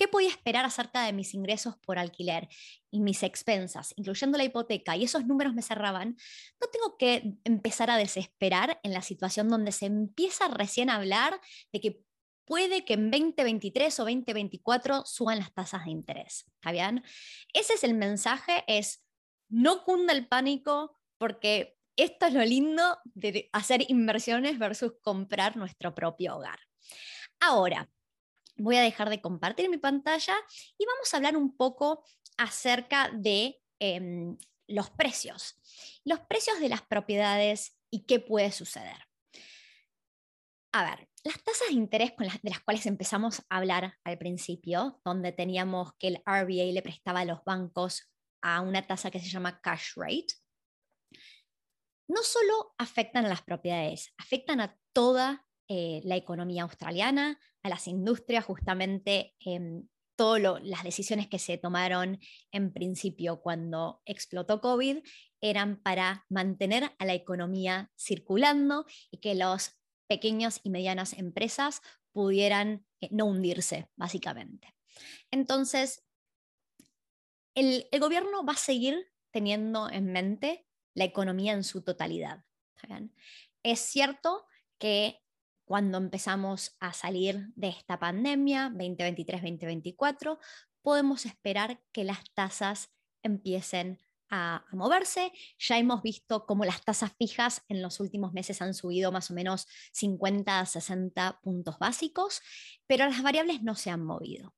¿Qué 0.00 0.08
podía 0.08 0.30
esperar 0.30 0.64
acerca 0.64 1.04
de 1.04 1.12
mis 1.12 1.34
ingresos 1.34 1.76
por 1.76 1.98
alquiler 1.98 2.48
y 2.90 3.00
mis 3.00 3.22
expensas, 3.22 3.92
incluyendo 3.96 4.38
la 4.38 4.44
hipoteca? 4.44 4.96
Y 4.96 5.04
esos 5.04 5.26
números 5.26 5.52
me 5.52 5.60
cerraban. 5.60 6.16
No 6.58 6.68
tengo 6.68 6.96
que 6.96 7.34
empezar 7.44 7.90
a 7.90 7.98
desesperar 7.98 8.80
en 8.82 8.94
la 8.94 9.02
situación 9.02 9.50
donde 9.50 9.72
se 9.72 9.84
empieza 9.84 10.48
recién 10.48 10.88
a 10.88 10.96
hablar 10.96 11.38
de 11.70 11.82
que 11.82 12.02
puede 12.46 12.86
que 12.86 12.94
en 12.94 13.10
2023 13.10 14.00
o 14.00 14.04
2024 14.04 15.04
suban 15.04 15.38
las 15.38 15.52
tasas 15.52 15.84
de 15.84 15.90
interés. 15.90 16.46
¿Está 16.54 16.72
bien? 16.72 17.04
Ese 17.52 17.74
es 17.74 17.84
el 17.84 17.92
mensaje, 17.92 18.64
es 18.68 19.04
no 19.50 19.84
cunda 19.84 20.14
el 20.14 20.26
pánico 20.26 20.98
porque 21.18 21.76
esto 21.96 22.24
es 22.24 22.32
lo 22.32 22.42
lindo 22.46 22.96
de 23.04 23.50
hacer 23.52 23.84
inversiones 23.90 24.58
versus 24.58 24.94
comprar 25.02 25.58
nuestro 25.58 25.94
propio 25.94 26.36
hogar. 26.36 26.58
Ahora, 27.38 27.90
voy 28.62 28.76
a 28.76 28.82
dejar 28.82 29.10
de 29.10 29.20
compartir 29.20 29.68
mi 29.70 29.78
pantalla 29.78 30.34
y 30.78 30.86
vamos 30.86 31.12
a 31.12 31.16
hablar 31.16 31.36
un 31.36 31.56
poco 31.56 32.04
acerca 32.36 33.10
de 33.12 33.60
em, 33.78 34.36
los 34.66 34.90
precios. 34.90 35.56
Los 36.04 36.20
precios 36.20 36.60
de 36.60 36.68
las 36.68 36.82
propiedades 36.82 37.76
y 37.90 38.06
qué 38.06 38.20
puede 38.20 38.52
suceder. 38.52 39.08
A 40.72 40.84
ver, 40.84 41.08
las 41.24 41.42
tasas 41.42 41.68
de 41.68 41.74
interés 41.74 42.12
con 42.12 42.26
las, 42.26 42.40
de 42.40 42.50
las 42.50 42.60
cuales 42.60 42.86
empezamos 42.86 43.40
a 43.48 43.56
hablar 43.56 43.98
al 44.04 44.18
principio, 44.18 45.00
donde 45.04 45.32
teníamos 45.32 45.92
que 45.98 46.08
el 46.08 46.22
RBA 46.24 46.72
le 46.72 46.82
prestaba 46.82 47.20
a 47.20 47.24
los 47.24 47.44
bancos 47.44 48.10
a 48.42 48.60
una 48.60 48.86
tasa 48.86 49.10
que 49.10 49.20
se 49.20 49.28
llama 49.28 49.60
cash 49.60 49.92
rate, 49.96 50.34
no 52.08 52.22
solo 52.22 52.74
afectan 52.78 53.24
a 53.26 53.28
las 53.28 53.42
propiedades, 53.42 54.12
afectan 54.18 54.60
a 54.60 54.76
toda 54.92 55.46
eh, 55.72 56.00
la 56.02 56.16
economía 56.16 56.64
australiana, 56.64 57.38
a 57.62 57.68
las 57.68 57.86
industrias, 57.86 58.44
justamente 58.44 59.36
eh, 59.46 59.82
todas 60.16 60.60
las 60.64 60.82
decisiones 60.82 61.28
que 61.28 61.38
se 61.38 61.58
tomaron 61.58 62.18
en 62.50 62.72
principio 62.72 63.40
cuando 63.40 64.02
explotó 64.04 64.60
COVID 64.60 64.98
eran 65.40 65.80
para 65.80 66.26
mantener 66.28 66.90
a 66.98 67.04
la 67.04 67.14
economía 67.14 67.92
circulando 67.96 68.84
y 69.12 69.18
que 69.18 69.36
las 69.36 69.80
pequeñas 70.08 70.60
y 70.64 70.70
medianas 70.70 71.12
empresas 71.12 71.82
pudieran 72.10 72.84
eh, 73.00 73.06
no 73.12 73.26
hundirse, 73.26 73.88
básicamente. 73.94 74.74
Entonces, 75.30 76.04
el, 77.54 77.86
gobierno 78.00 78.44
va 78.44 78.54
a 78.54 78.56
seguir 78.56 79.06
teniendo 79.30 79.88
en 79.88 80.10
mente 80.10 80.66
la 80.94 81.04
economía 81.04 81.52
en 81.52 81.62
su 81.62 81.84
totalidad. 81.84 82.44
Es 83.62 83.78
cierto 83.78 84.48
que 84.76 85.22
cuando 85.70 85.98
empezamos 85.98 86.74
a 86.80 86.92
salir 86.92 87.46
de 87.54 87.68
esta 87.68 87.96
pandemia, 87.96 88.72
2023-2024, 88.74 90.40
podemos 90.82 91.26
esperar 91.26 91.80
que 91.92 92.02
las 92.02 92.18
tasas 92.34 92.90
empiecen 93.22 94.00
a, 94.30 94.64
moverse. 94.72 95.30
Ya 95.60 95.78
hemos 95.78 96.02
visto 96.02 96.44
cómo 96.44 96.64
las 96.64 96.84
tasas 96.84 97.12
fijas 97.16 97.62
en 97.68 97.82
los 97.82 98.00
últimos 98.00 98.32
meses 98.32 98.60
han 98.62 98.74
subido 98.74 99.12
más 99.12 99.30
o 99.30 99.34
menos 99.34 99.68
50 99.92 100.58
a 100.58 100.66
60 100.66 101.38
puntos 101.40 101.78
básicos, 101.78 102.42
pero 102.88 103.08
las 103.08 103.22
variables 103.22 103.62
no 103.62 103.76
se 103.76 103.90
han 103.90 104.04
movido. 104.04 104.52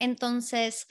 Entonces, 0.00 0.88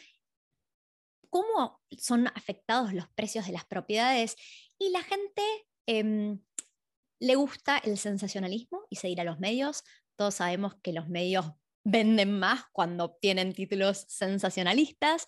cómo 1.29 1.81
son 1.97 2.27
afectados 2.27 2.93
los 2.93 3.09
precios 3.09 3.47
de 3.47 3.51
las 3.51 3.65
propiedades 3.65 4.37
y 4.77 4.91
la 4.91 5.03
gente 5.03 5.43
em, 5.87 6.39
le 7.19 7.35
gusta 7.35 7.77
el 7.77 7.97
sensacionalismo 7.97 8.85
y 8.89 8.95
seguir 8.95 9.21
a 9.21 9.23
los 9.23 9.39
medios. 9.39 9.83
Todos 10.15 10.35
sabemos 10.35 10.75
que 10.81 10.93
los 10.93 11.09
medios 11.09 11.51
venden 11.83 12.39
más 12.39 12.63
cuando 12.71 13.05
obtienen 13.05 13.53
títulos 13.53 14.05
sensacionalistas, 14.09 15.25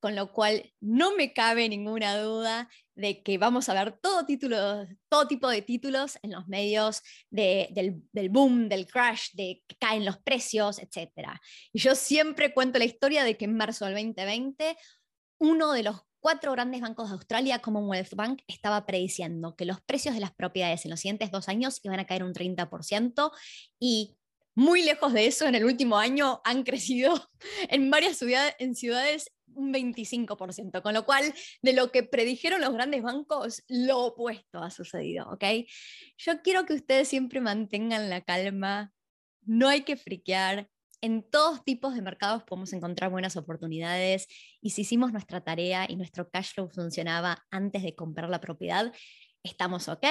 con 0.00 0.16
lo 0.16 0.32
cual 0.32 0.72
no 0.80 1.14
me 1.14 1.32
cabe 1.32 1.68
ninguna 1.68 2.18
duda 2.18 2.68
de 2.96 3.22
que 3.22 3.38
vamos 3.38 3.68
a 3.68 3.74
ver 3.74 3.98
todo, 4.00 4.26
tipo 4.26 5.48
de 5.48 5.62
títulos 5.62 6.18
en 6.22 6.32
los 6.32 6.48
medios 6.48 7.02
del, 7.30 8.02
del, 8.12 8.28
boom, 8.28 8.68
del 8.68 8.86
crash, 8.86 9.30
de 9.34 9.62
que 9.66 9.76
caen 9.76 10.04
los 10.04 10.18
precios, 10.18 10.80
etc. 10.80 11.08
Y 11.72 11.78
yo 11.78 11.94
siempre 11.94 12.52
cuento 12.52 12.80
la 12.80 12.84
historia 12.84 13.22
de 13.22 13.36
que 13.36 13.44
en 13.44 13.56
marzo 13.56 13.84
del 13.84 13.94
2020 13.94 14.76
uno 15.38 15.72
de 15.72 15.82
los 15.82 16.02
cuatro 16.22 16.52
grandes 16.52 16.80
bancos 16.80 17.10
de 17.10 17.14
Australia, 17.16 17.58
Commonwealth 17.58 18.14
Bank, 18.14 18.42
estaba 18.46 18.86
prediciendo 18.86 19.56
que 19.56 19.66
los 19.66 19.80
precios 19.82 20.14
de 20.14 20.20
las 20.20 20.32
propiedades 20.32 20.84
en 20.84 20.92
los 20.92 21.00
siguientes 21.00 21.32
dos 21.32 21.48
años 21.48 21.80
iban 21.82 21.98
a 21.98 22.06
caer 22.06 22.22
un 22.22 22.32
30% 22.32 23.32
y 23.80 24.16
muy 24.54 24.84
lejos 24.84 25.12
de 25.12 25.26
eso, 25.26 25.46
en 25.46 25.56
el 25.56 25.64
último 25.64 25.98
año 25.98 26.40
han 26.44 26.62
crecido 26.62 27.28
en 27.68 27.90
varias 27.90 28.18
ciudades, 28.18 28.54
en 28.58 28.74
ciudades 28.76 29.32
un 29.54 29.74
25%, 29.74 30.80
con 30.80 30.94
lo 30.94 31.04
cual 31.04 31.34
de 31.60 31.72
lo 31.72 31.90
que 31.90 32.04
predijeron 32.04 32.60
los 32.60 32.72
grandes 32.72 33.02
bancos, 33.02 33.62
lo 33.68 33.98
opuesto 33.98 34.60
ha 34.60 34.70
sucedido, 34.70 35.28
¿ok? 35.28 35.44
Yo 36.16 36.40
quiero 36.42 36.64
que 36.64 36.74
ustedes 36.74 37.08
siempre 37.08 37.40
mantengan 37.40 38.08
la 38.08 38.22
calma, 38.22 38.92
no 39.44 39.68
hay 39.68 39.82
que 39.82 39.96
friquear, 39.96 40.70
en 41.02 41.28
todos 41.28 41.64
tipos 41.64 41.94
de 41.94 42.00
mercados 42.00 42.44
podemos 42.44 42.72
encontrar 42.72 43.10
buenas 43.10 43.36
oportunidades 43.36 44.28
y 44.60 44.70
si 44.70 44.82
hicimos 44.82 45.12
nuestra 45.12 45.42
tarea 45.42 45.84
y 45.88 45.96
nuestro 45.96 46.30
cash 46.30 46.54
flow 46.54 46.68
funcionaba 46.68 47.44
antes 47.50 47.82
de 47.82 47.94
comprar 47.94 48.30
la 48.30 48.40
propiedad, 48.40 48.92
estamos 49.42 49.88
ok. 49.88 50.06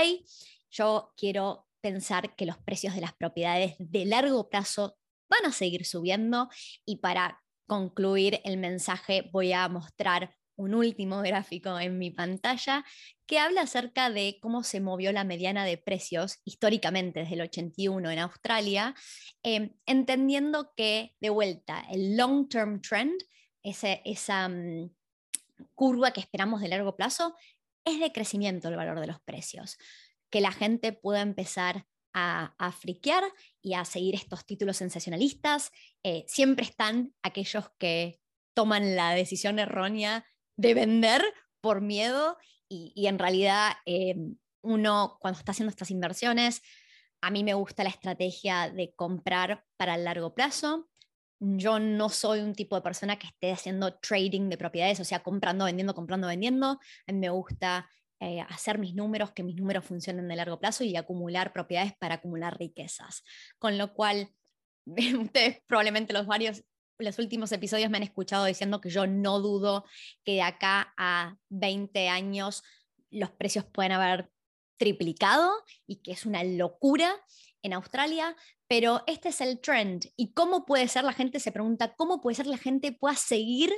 Yo 0.69 1.13
quiero 1.15 1.65
pensar 1.79 2.35
que 2.35 2.45
los 2.45 2.57
precios 2.57 2.93
de 2.93 3.01
las 3.01 3.13
propiedades 3.13 3.75
de 3.79 4.05
largo 4.05 4.49
plazo 4.49 4.97
van 5.29 5.49
a 5.49 5.53
seguir 5.53 5.85
subiendo 5.85 6.49
y 6.85 6.97
para 6.97 7.41
concluir 7.67 8.41
el 8.43 8.57
mensaje 8.57 9.29
voy 9.31 9.53
a 9.53 9.67
mostrar 9.69 10.35
un 10.61 10.73
último 10.75 11.21
gráfico 11.21 11.79
en 11.79 11.97
mi 11.97 12.11
pantalla 12.11 12.85
que 13.25 13.39
habla 13.39 13.61
acerca 13.61 14.09
de 14.09 14.39
cómo 14.41 14.63
se 14.63 14.81
movió 14.81 15.11
la 15.11 15.23
mediana 15.23 15.65
de 15.65 15.77
precios 15.77 16.39
históricamente 16.43 17.21
desde 17.21 17.35
el 17.35 17.41
81 17.41 18.11
en 18.11 18.19
Australia, 18.19 18.93
em, 19.43 19.73
entendiendo 19.85 20.73
que 20.75 21.15
de 21.21 21.29
vuelta 21.29 21.85
el 21.91 22.17
long-term 22.17 22.81
trend, 22.81 23.21
esa 23.63 24.49
mm, 24.49 24.91
curva 25.75 26.11
que 26.11 26.19
esperamos 26.19 26.61
de 26.61 26.67
largo 26.67 26.95
plazo, 26.95 27.35
es 27.85 27.99
de 27.99 28.11
crecimiento 28.11 28.67
el 28.67 28.75
valor 28.75 28.99
de 28.99 29.07
los 29.07 29.21
precios, 29.21 29.77
que 30.29 30.41
la 30.41 30.51
gente 30.51 30.93
pueda 30.93 31.21
empezar 31.21 31.85
a, 32.13 32.53
a 32.57 32.71
friquear 32.71 33.23
y 33.61 33.73
a 33.75 33.85
seguir 33.85 34.15
estos 34.15 34.45
títulos 34.45 34.77
sensacionalistas. 34.77 35.71
Eh, 36.03 36.25
siempre 36.27 36.65
están 36.65 37.13
aquellos 37.23 37.69
que 37.77 38.19
toman 38.53 38.95
la 38.95 39.11
decisión 39.11 39.59
errónea 39.59 40.25
de 40.57 40.73
vender 40.73 41.23
por 41.61 41.81
miedo 41.81 42.37
y, 42.67 43.07
en 43.07 43.19
realidad 43.19 43.73
eh, 43.85 44.15
uno 44.61 45.17
cuando 45.19 45.39
está 45.39 45.51
haciendo 45.51 45.71
estas 45.71 45.91
inversiones, 45.91 46.61
a 47.21 47.29
mí 47.29 47.43
me 47.43 47.53
gusta 47.53 47.83
la 47.83 47.89
estrategia 47.89 48.69
de 48.69 48.93
comprar 48.95 49.63
para 49.77 49.95
el 49.95 50.05
largo 50.05 50.33
plazo. 50.33 50.89
Yo 51.39 51.79
no 51.79 52.09
soy 52.09 52.39
un 52.39 52.53
tipo 52.53 52.75
de 52.75 52.81
persona 52.81 53.17
que 53.17 53.27
esté 53.27 53.51
haciendo 53.51 53.95
trading 53.95 54.49
de 54.49 54.57
propiedades, 54.57 54.99
o 54.99 55.05
sea, 55.05 55.23
comprando, 55.23 55.65
vendiendo, 55.65 55.93
comprando, 55.93 56.27
vendiendo. 56.27 56.79
Me 57.07 57.29
gusta 57.29 57.89
eh, 58.19 58.41
hacer 58.41 58.77
mis 58.77 58.93
números, 58.95 59.31
que 59.31 59.43
mis 59.43 59.55
números 59.55 59.85
funcionen 59.85 60.27
de 60.27 60.35
largo 60.35 60.59
plazo 60.59 60.83
y 60.83 60.95
acumular 60.95 61.53
propiedades 61.53 61.93
para 61.97 62.15
acumular 62.15 62.57
riquezas. 62.57 63.23
Con 63.57 63.77
lo 63.77 63.93
cual, 63.93 64.29
ustedes 64.85 65.61
probablemente 65.67 66.13
los 66.13 66.27
varios 66.27 66.63
los 67.03 67.19
últimos 67.19 67.51
episodios 67.51 67.89
me 67.89 67.97
han 67.97 68.03
escuchado 68.03 68.45
diciendo 68.45 68.81
que 68.81 68.89
yo 68.89 69.07
no 69.07 69.39
dudo 69.39 69.85
que 70.23 70.33
de 70.33 70.41
acá 70.41 70.93
a 70.97 71.37
20 71.49 72.09
años 72.09 72.63
los 73.09 73.31
precios 73.31 73.65
pueden 73.65 73.91
haber 73.91 74.31
triplicado 74.77 75.51
y 75.85 75.97
que 75.97 76.11
es 76.11 76.25
una 76.25 76.43
locura 76.43 77.13
en 77.61 77.73
Australia, 77.73 78.35
pero 78.67 79.03
este 79.05 79.29
es 79.29 79.41
el 79.41 79.59
trend. 79.59 80.07
¿Y 80.15 80.33
cómo 80.33 80.65
puede 80.65 80.87
ser? 80.87 81.03
La 81.03 81.13
gente 81.13 81.39
se 81.39 81.51
pregunta, 81.51 81.95
¿cómo 81.95 82.21
puede 82.21 82.35
ser 82.35 82.47
la 82.47 82.57
gente 82.57 82.91
pueda 82.91 83.15
seguir 83.15 83.71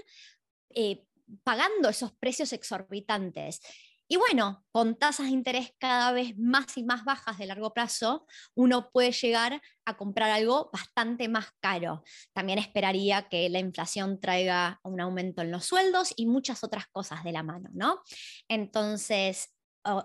eh, 0.70 1.06
pagando 1.44 1.90
esos 1.90 2.14
precios 2.14 2.54
exorbitantes? 2.54 3.62
Y 4.08 4.18
bueno, 4.18 4.64
con 4.72 4.96
tasas 4.96 5.28
de 5.28 5.32
interés 5.32 5.74
cada 5.80 6.12
vez 6.12 6.38
más 6.38 6.78
y 6.78 6.84
más 6.84 7.04
bajas 7.04 7.38
de 7.38 7.46
largo 7.46 7.74
plazo, 7.74 8.28
uno 8.54 8.90
puede 8.92 9.12
llegar 9.12 9.62
a 9.86 9.98
comprar 9.98 10.30
algo 10.30 10.70
bastante 10.72 11.28
más 11.30 11.48
caro. 11.60 12.04
También 12.34 12.60
esperaría 12.60 13.28
que 13.30 13.50
la 13.50 13.60
inflación 13.60 14.20
traiga 14.20 14.80
un 14.84 15.00
aumento 15.02 15.42
en 15.42 15.52
los 15.52 15.66
sueldos 15.66 16.14
y 16.16 16.26
muchas 16.26 16.64
otras 16.64 16.88
cosas 16.88 17.24
de 17.24 17.32
la 17.32 17.44
mano, 17.44 17.70
¿no? 17.74 18.02
Entonces, 18.48 19.54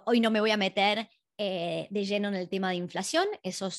hoy 0.07 0.21
no 0.21 0.31
me 0.31 0.41
voy 0.41 0.51
a 0.51 0.57
meter 0.57 1.09
eh, 1.39 1.87
de 1.91 2.05
lleno 2.05 2.29
en 2.29 2.35
el 2.35 2.49
tema 2.49 2.71
de 2.71 2.77
inflación, 2.77 3.27
eso 3.43 3.71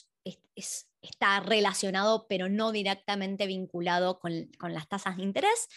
está 1.02 1.40
relacionado, 1.40 2.26
pero 2.28 2.50
no 2.50 2.72
directamente 2.72 3.48
vinculado 3.48 4.20
con, 4.20 4.50
con 4.58 4.74
las 4.74 4.88
tasas 4.88 5.18
de 5.18 5.24
interés. 5.24 5.68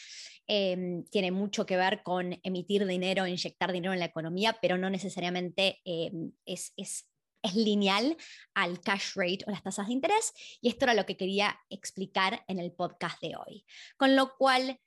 Em, 0.54 1.04
tiene 1.04 1.30
mucho 1.30 1.64
que 1.64 1.78
ver 1.78 2.02
con 2.02 2.38
emitir 2.42 2.84
dinero, 2.86 3.26
inyectar 3.26 3.72
dinero 3.72 3.94
en 3.94 4.00
la 4.00 4.04
economía, 4.04 4.58
pero 4.60 4.76
no 4.76 4.90
necesariamente 4.90 5.80
em, 5.86 6.32
es, 6.44 6.74
es, 6.76 7.08
es 7.42 7.54
lineal 7.54 8.18
al 8.52 8.78
cash 8.82 9.14
rate 9.14 9.46
o 9.46 9.50
las 9.50 9.62
tasas 9.62 9.86
de 9.86 9.94
interés. 9.94 10.34
Y 10.60 10.68
esto 10.68 10.84
era 10.84 10.92
lo 10.92 11.06
que 11.06 11.16
quería 11.16 11.58
explicar 11.70 12.44
en 12.48 12.58
el 12.58 12.70
podcast 12.70 13.18
de 13.22 13.32
hoy. 13.34 13.64
Con 13.96 14.14
lo 14.14 14.36
cual, 14.36 14.78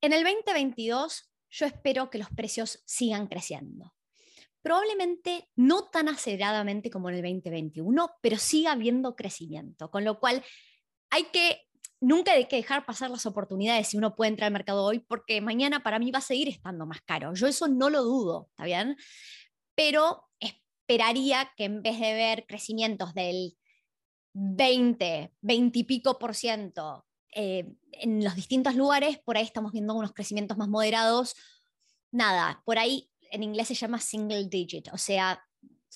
en 0.00 0.14
el 0.14 0.24
2022 0.24 1.30
yo 1.50 1.66
espero 1.66 2.08
que 2.08 2.16
los 2.16 2.30
precios 2.30 2.82
sigan 2.86 3.26
creciendo. 3.26 3.94
Probablemente 4.62 5.50
no 5.56 5.90
tan 5.90 6.08
aceleradamente 6.08 6.88
como 6.88 7.10
en 7.10 7.16
el 7.16 7.22
2021, 7.22 8.12
pero 8.22 8.38
siga 8.38 8.72
habiendo 8.72 9.14
crecimiento, 9.14 9.90
con 9.90 10.06
lo 10.06 10.18
cual 10.20 10.42
hay 11.10 11.24
que 11.24 11.65
nunca 12.00 12.32
hay 12.32 12.46
que 12.46 12.56
dejar 12.56 12.86
pasar 12.86 13.10
las 13.10 13.26
oportunidades 13.26 13.88
si 13.88 13.96
uno 13.96 14.14
puede 14.14 14.30
entrar 14.30 14.48
al 14.48 14.52
mercado 14.52 14.84
hoy, 14.84 15.00
porque 15.00 15.40
mañana 15.40 15.82
para 15.82 15.98
mí 15.98 16.10
va 16.10 16.18
a 16.18 16.22
seguir 16.22 16.48
estando 16.48 16.86
más 16.86 17.00
caro. 17.02 17.34
Yo 17.34 17.46
eso 17.46 17.68
no 17.68 17.90
lo 17.90 18.02
dudo, 18.02 18.48
¿está 18.50 18.64
bien? 18.64 18.96
Pero 19.74 20.24
esperaría 20.40 21.52
que 21.56 21.64
en 21.64 21.82
vez 21.82 21.98
de 21.98 22.14
ver 22.14 22.46
crecimientos 22.46 23.14
del 23.14 23.56
20, 24.34 25.32
20 25.40 25.78
y 25.78 25.84
pico 25.84 26.18
por 26.18 26.34
ciento 26.34 27.06
eh, 27.34 27.74
en 27.92 28.22
los 28.22 28.34
distintos 28.34 28.74
lugares, 28.74 29.18
por 29.18 29.36
ahí 29.36 29.44
estamos 29.44 29.72
viendo 29.72 29.94
unos 29.94 30.12
crecimientos 30.12 30.56
más 30.58 30.68
moderados, 30.68 31.34
nada, 32.10 32.62
por 32.64 32.78
ahí 32.78 33.10
en 33.30 33.42
inglés 33.42 33.68
se 33.68 33.74
llama 33.74 33.98
single 33.98 34.46
digit, 34.48 34.88
o 34.92 34.98
sea, 34.98 35.45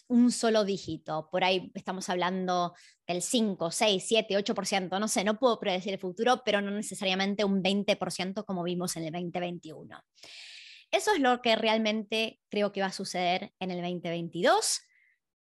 un 0.09 0.33
solo 0.33 0.65
dígito. 0.65 1.29
Por 1.31 1.45
ahí 1.45 1.71
estamos 1.75 2.09
hablando 2.09 2.75
del 3.07 3.23
5, 3.23 3.71
6, 3.71 4.05
7, 4.07 4.37
8%, 4.39 5.01
no 5.01 5.09
sé, 5.09 5.25
no 5.25 5.39
puedo 5.39 5.59
predecir 5.59 5.93
el 5.93 5.99
futuro, 5.99 6.43
pero 6.45 6.61
no 6.61 6.71
necesariamente 6.71 7.45
un 7.45 7.63
20% 7.63 8.45
como 8.45 8.63
vimos 8.63 8.97
en 8.97 9.05
el 9.05 9.13
2021. 9.13 10.03
Eso 10.91 11.13
es 11.15 11.21
lo 11.21 11.41
que 11.41 11.55
realmente 11.57 12.41
creo 12.49 12.73
que 12.73 12.81
va 12.81 12.89
a 12.89 12.93
suceder 12.93 13.53
en 13.61 13.71
el 13.71 13.81
2022. 13.81 14.81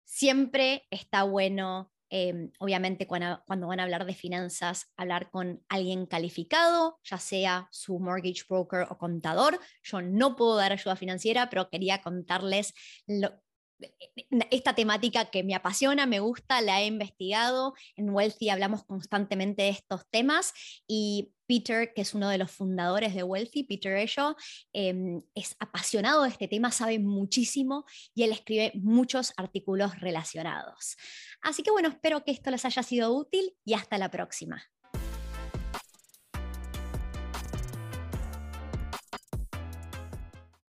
Siempre 0.04 0.86
está 0.92 1.24
bueno, 1.24 1.92
em, 2.10 2.52
obviamente, 2.60 3.08
cuando, 3.08 3.42
cuando, 3.48 3.68
van 3.68 3.80
a 3.80 3.84
hablar 3.84 4.06
de 4.06 4.14
finanzas, 4.14 4.92
hablar 4.96 5.32
con 5.32 5.64
alguien 5.68 6.06
calificado, 6.06 7.00
ya 7.04 7.18
sea 7.18 7.68
su 7.72 8.00
mortgage 8.00 8.44
broker 8.48 8.86
o 8.90 8.98
contador. 8.98 9.60
Yo 9.84 10.02
no 10.02 10.36
puedo 10.36 10.56
dar 10.56 10.72
ayuda 10.72 10.96
financiera, 10.96 11.50
pero 11.50 11.70
quería 11.70 12.02
contarles 12.02 12.74
lo, 13.08 13.40
esta 14.52 14.74
temática 14.74 15.26
que 15.26 15.44
me 15.44 15.56
apasiona, 15.56 16.06
me 16.06 16.20
gusta, 16.20 16.62
la 16.62 16.82
he 16.82 16.86
investigado. 16.88 17.74
En 17.96 18.10
Wealthy 18.10 18.50
hablamos 18.50 18.84
constantemente 18.84 19.64
de 19.64 19.70
estos 19.70 20.08
temas 20.10 20.54
y 20.88 21.34
Peter, 21.48 21.94
que 21.94 22.02
es 22.02 22.14
uno 22.14 22.30
de 22.30 22.38
los 22.38 22.52
fundadores 22.52 23.16
de 23.16 23.24
Wealthy, 23.24 23.64
Peter 23.64 23.98
Ello, 23.98 24.36
em, 24.72 25.24
es 25.34 25.56
apasionado 25.60 26.24
de 26.24 26.30
este 26.30 26.48
tema, 26.48 26.72
sabe 26.72 27.00
muchísimo 27.00 27.86
y 28.14 28.24
él 28.24 28.32
escribe 28.32 28.72
muchos 28.76 29.34
artículos 29.36 30.00
relacionados. 30.00 30.96
Así 31.42 31.64
que 31.64 31.72
bueno, 31.72 31.90
espero 31.90 32.24
que 32.24 32.32
esto 32.32 32.52
les 32.52 32.66
haya 32.66 32.84
sido 32.84 33.16
útil 33.16 33.56
y 33.66 33.74
hasta 33.74 33.98
la 33.98 34.12
próxima. 34.12 34.64